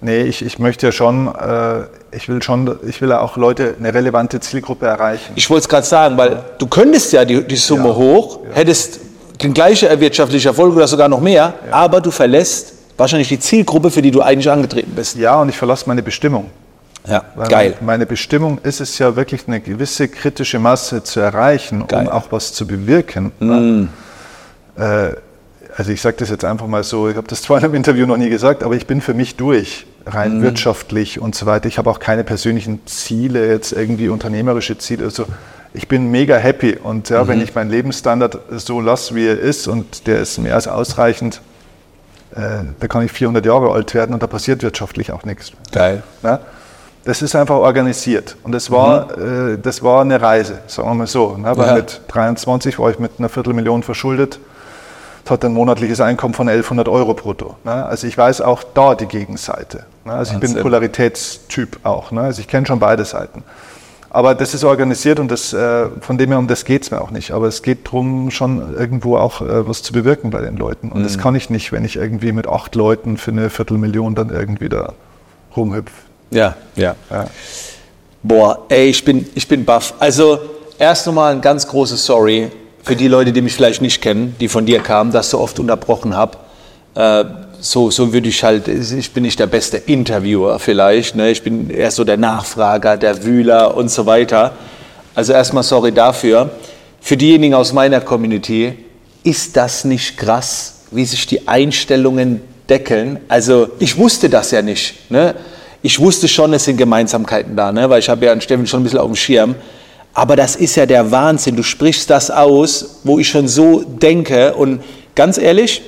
[0.00, 3.74] Nee, ich, ich möchte ja schon, äh, ich will schon, ich will ja auch Leute,
[3.78, 5.32] eine relevante Zielgruppe erreichen.
[5.34, 8.56] Ich wollte es gerade sagen, weil du könntest ja die, die Summe ja, hoch, ja.
[8.56, 9.00] hättest
[9.42, 11.72] den gleichen wirtschaftlichen Erfolg oder sogar noch mehr, ja.
[11.72, 15.16] aber du verlässt wahrscheinlich die Zielgruppe, für die du eigentlich angetreten bist.
[15.16, 16.50] Ja, und ich verlasse meine Bestimmung.
[17.06, 17.74] Ja, Weil geil.
[17.80, 22.06] Meine Bestimmung ist es ja wirklich eine gewisse kritische Masse zu erreichen, geil.
[22.06, 23.32] um auch was zu bewirken.
[23.40, 23.88] Mm.
[24.80, 25.10] Äh,
[25.76, 28.06] also ich sage das jetzt einfach mal so, ich habe das zwar in einem Interview
[28.06, 30.42] noch nie gesagt, aber ich bin für mich durch, rein mm.
[30.42, 31.68] wirtschaftlich und so weiter.
[31.68, 35.04] Ich habe auch keine persönlichen Ziele, jetzt irgendwie unternehmerische Ziele.
[35.04, 35.26] Also
[35.74, 36.78] ich bin mega happy.
[36.82, 37.28] Und ja, mhm.
[37.28, 41.42] wenn ich meinen Lebensstandard so lasse, wie er ist, und der ist mehr als ausreichend,
[42.34, 45.52] äh, da kann ich 400 Jahre alt werden und da passiert wirtschaftlich auch nichts.
[45.72, 46.02] Geil.
[46.22, 46.40] Ja?
[47.04, 48.36] Das ist einfach organisiert.
[48.44, 49.54] Und das war, mhm.
[49.54, 51.36] äh, das war eine Reise, sagen wir mal so.
[51.36, 51.56] Ne?
[51.56, 51.74] Weil ja.
[51.74, 54.38] mit 23 war ich mit einer Viertelmillion verschuldet,
[55.28, 57.56] hatte ein monatliches Einkommen von 1100 Euro brutto.
[57.64, 57.84] Ne?
[57.84, 59.84] Also ich weiß auch da die Gegenseite.
[60.04, 60.12] Ne?
[60.12, 60.48] Also Wahnsinn.
[60.48, 62.12] ich bin Polaritätstyp auch.
[62.12, 62.20] Ne?
[62.20, 63.42] Also ich kenne schon beide Seiten.
[64.14, 67.00] Aber das ist organisiert und das, äh, von dem her um das geht es mir
[67.00, 67.32] auch nicht.
[67.32, 70.92] Aber es geht darum, schon irgendwo auch äh, was zu bewirken bei den Leuten.
[70.92, 71.02] Und mhm.
[71.02, 74.68] das kann ich nicht, wenn ich irgendwie mit acht Leuten für eine Viertelmillion dann irgendwie
[74.68, 74.92] da
[75.56, 75.96] rumhüpfe.
[76.30, 77.26] Ja, ja, ja.
[78.22, 79.94] Boah, ey, ich bin, ich bin baff.
[79.98, 80.38] Also
[80.78, 82.52] erst nochmal ein ganz großes Sorry
[82.84, 85.40] für die Leute, die mich vielleicht nicht kennen, die von dir kamen, dass ich so
[85.40, 86.38] oft unterbrochen habe.
[86.94, 87.24] Äh,
[87.64, 91.30] so, so würde ich halt, ich bin nicht der beste Interviewer vielleicht, ne?
[91.30, 94.52] ich bin eher so der Nachfrager, der Wühler und so weiter.
[95.14, 96.50] Also erstmal sorry dafür.
[97.00, 98.74] Für diejenigen aus meiner Community,
[99.22, 103.20] ist das nicht krass, wie sich die Einstellungen deckeln?
[103.28, 105.10] Also ich wusste das ja nicht.
[105.10, 105.34] Ne?
[105.80, 107.88] Ich wusste schon, es sind Gemeinsamkeiten da, ne?
[107.88, 109.54] weil ich habe ja an Steffen schon ein bisschen auf dem Schirm.
[110.12, 111.56] Aber das ist ja der Wahnsinn.
[111.56, 114.52] Du sprichst das aus, wo ich schon so denke.
[114.52, 114.82] Und
[115.14, 115.80] ganz ehrlich,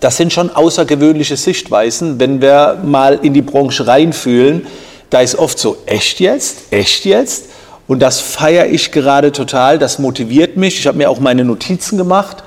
[0.00, 4.66] das sind schon außergewöhnliche Sichtweisen, wenn wir mal in die Branche reinfühlen.
[5.10, 6.72] Da ist oft so, echt jetzt?
[6.72, 7.46] Echt jetzt?
[7.88, 10.78] Und das feiere ich gerade total, das motiviert mich.
[10.78, 12.42] Ich habe mir auch meine Notizen gemacht.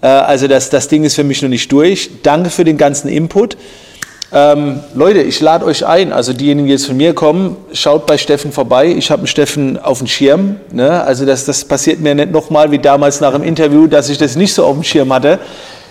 [0.00, 2.10] Äh, also das, das Ding ist für mich noch nicht durch.
[2.22, 3.56] Danke für den ganzen Input.
[4.32, 8.16] Ähm, Leute, ich lade euch ein, also diejenigen, die jetzt von mir kommen, schaut bei
[8.16, 8.86] Steffen vorbei.
[8.86, 10.56] Ich habe einen Steffen auf dem Schirm.
[10.72, 11.02] Ne?
[11.02, 14.36] Also das, das passiert mir nicht nochmal wie damals nach dem Interview, dass ich das
[14.36, 15.38] nicht so auf dem Schirm hatte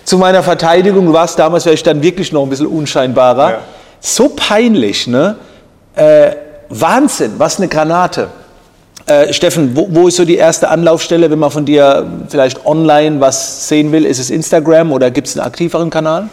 [0.10, 3.51] zu meiner Verteidigung, du warst damals vielleicht dann wirklich noch ein bisschen unscheinbarer.
[3.51, 3.60] Ja.
[3.99, 5.36] So peinlich, ne?
[5.93, 6.32] Äh,
[6.70, 8.30] Wahnsinn, was eine Granate.
[9.05, 13.22] Äh, Steffen, wo, wo, ist so die erste Anlaufstelle, wenn man von dir vielleicht online
[13.22, 14.03] was sehen will?
[14.03, 16.30] Ist es Instagram oder gibt es einen aktiveren Kanal?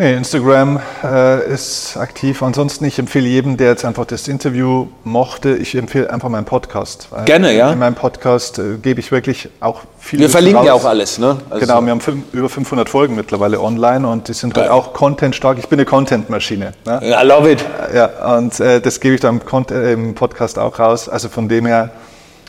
[0.00, 2.42] Nee, Instagram äh, ist aktiv.
[2.42, 7.08] Ansonsten, ich empfehle jedem, der jetzt einfach das Interview mochte, ich empfehle einfach meinen Podcast.
[7.26, 7.70] Gerne, ja.
[7.70, 10.20] In meinem Podcast äh, gebe ich wirklich auch viel.
[10.20, 11.36] Wir verlinken ja auch alles, ne?
[11.50, 14.94] Also genau, wir haben fünf, über 500 Folgen mittlerweile online und die sind halt auch
[14.94, 15.58] Content-stark.
[15.58, 16.72] Ich bin eine Content-Maschine.
[16.86, 17.00] Ne?
[17.02, 17.62] I love it.
[17.94, 21.10] Ja, und äh, das gebe ich dann im, im Podcast auch raus.
[21.10, 21.90] Also von dem her,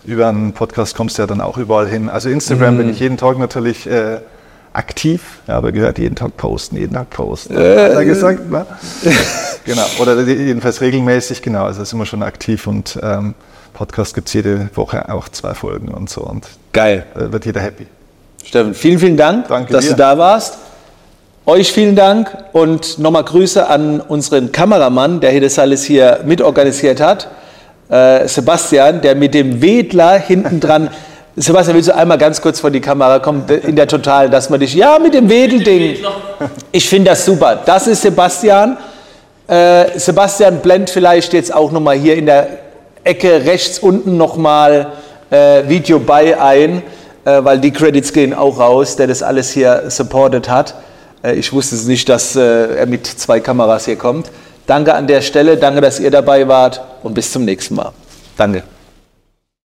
[0.05, 2.07] über einen Podcast kommst du ja dann auch überall hin.
[2.07, 2.77] Also Instagram mm.
[2.77, 4.19] bin ich jeden Tag natürlich äh,
[4.73, 7.55] aktiv, ja, aber gehört jeden Tag posten, jeden Tag posten.
[7.55, 8.65] Äh, hat er gesagt, ne?
[9.65, 9.85] genau.
[9.99, 11.65] Oder jedenfalls regelmäßig, genau.
[11.65, 13.35] Also sind wir schon aktiv und ähm,
[13.73, 16.21] Podcast gibt es jede Woche auch zwei Folgen und so.
[16.21, 17.05] Und Geil.
[17.15, 17.87] Äh, wird jeder happy.
[18.43, 19.91] Steffen, vielen, vielen Dank, Danke dass dir.
[19.91, 20.57] du da warst.
[21.45, 27.01] Euch vielen Dank und nochmal Grüße an unseren Kameramann, der hier das alles hier mitorganisiert
[27.01, 27.29] hat.
[27.89, 30.91] Äh, Sebastian, der mit dem Wedler hinten dran
[31.35, 34.59] Sebastian, willst du einmal ganz kurz vor die Kamera kommen, in der Total, dass man
[34.59, 35.97] dich, ja, mit dem Wedelding.
[36.71, 37.61] Ich finde das super.
[37.65, 38.77] Das ist Sebastian.
[39.47, 42.59] Äh, Sebastian blend vielleicht jetzt auch nochmal hier in der
[43.03, 44.91] Ecke rechts unten nochmal
[45.29, 46.83] äh, Video bei ein,
[47.23, 50.75] äh, weil die Credits gehen auch raus, der das alles hier supported hat.
[51.23, 54.29] Äh, ich wusste es nicht, dass äh, er mit zwei Kameras hier kommt.
[54.67, 57.91] Danke an der Stelle, danke, dass ihr dabei wart und bis zum nächsten Mal.
[58.37, 58.63] Danke.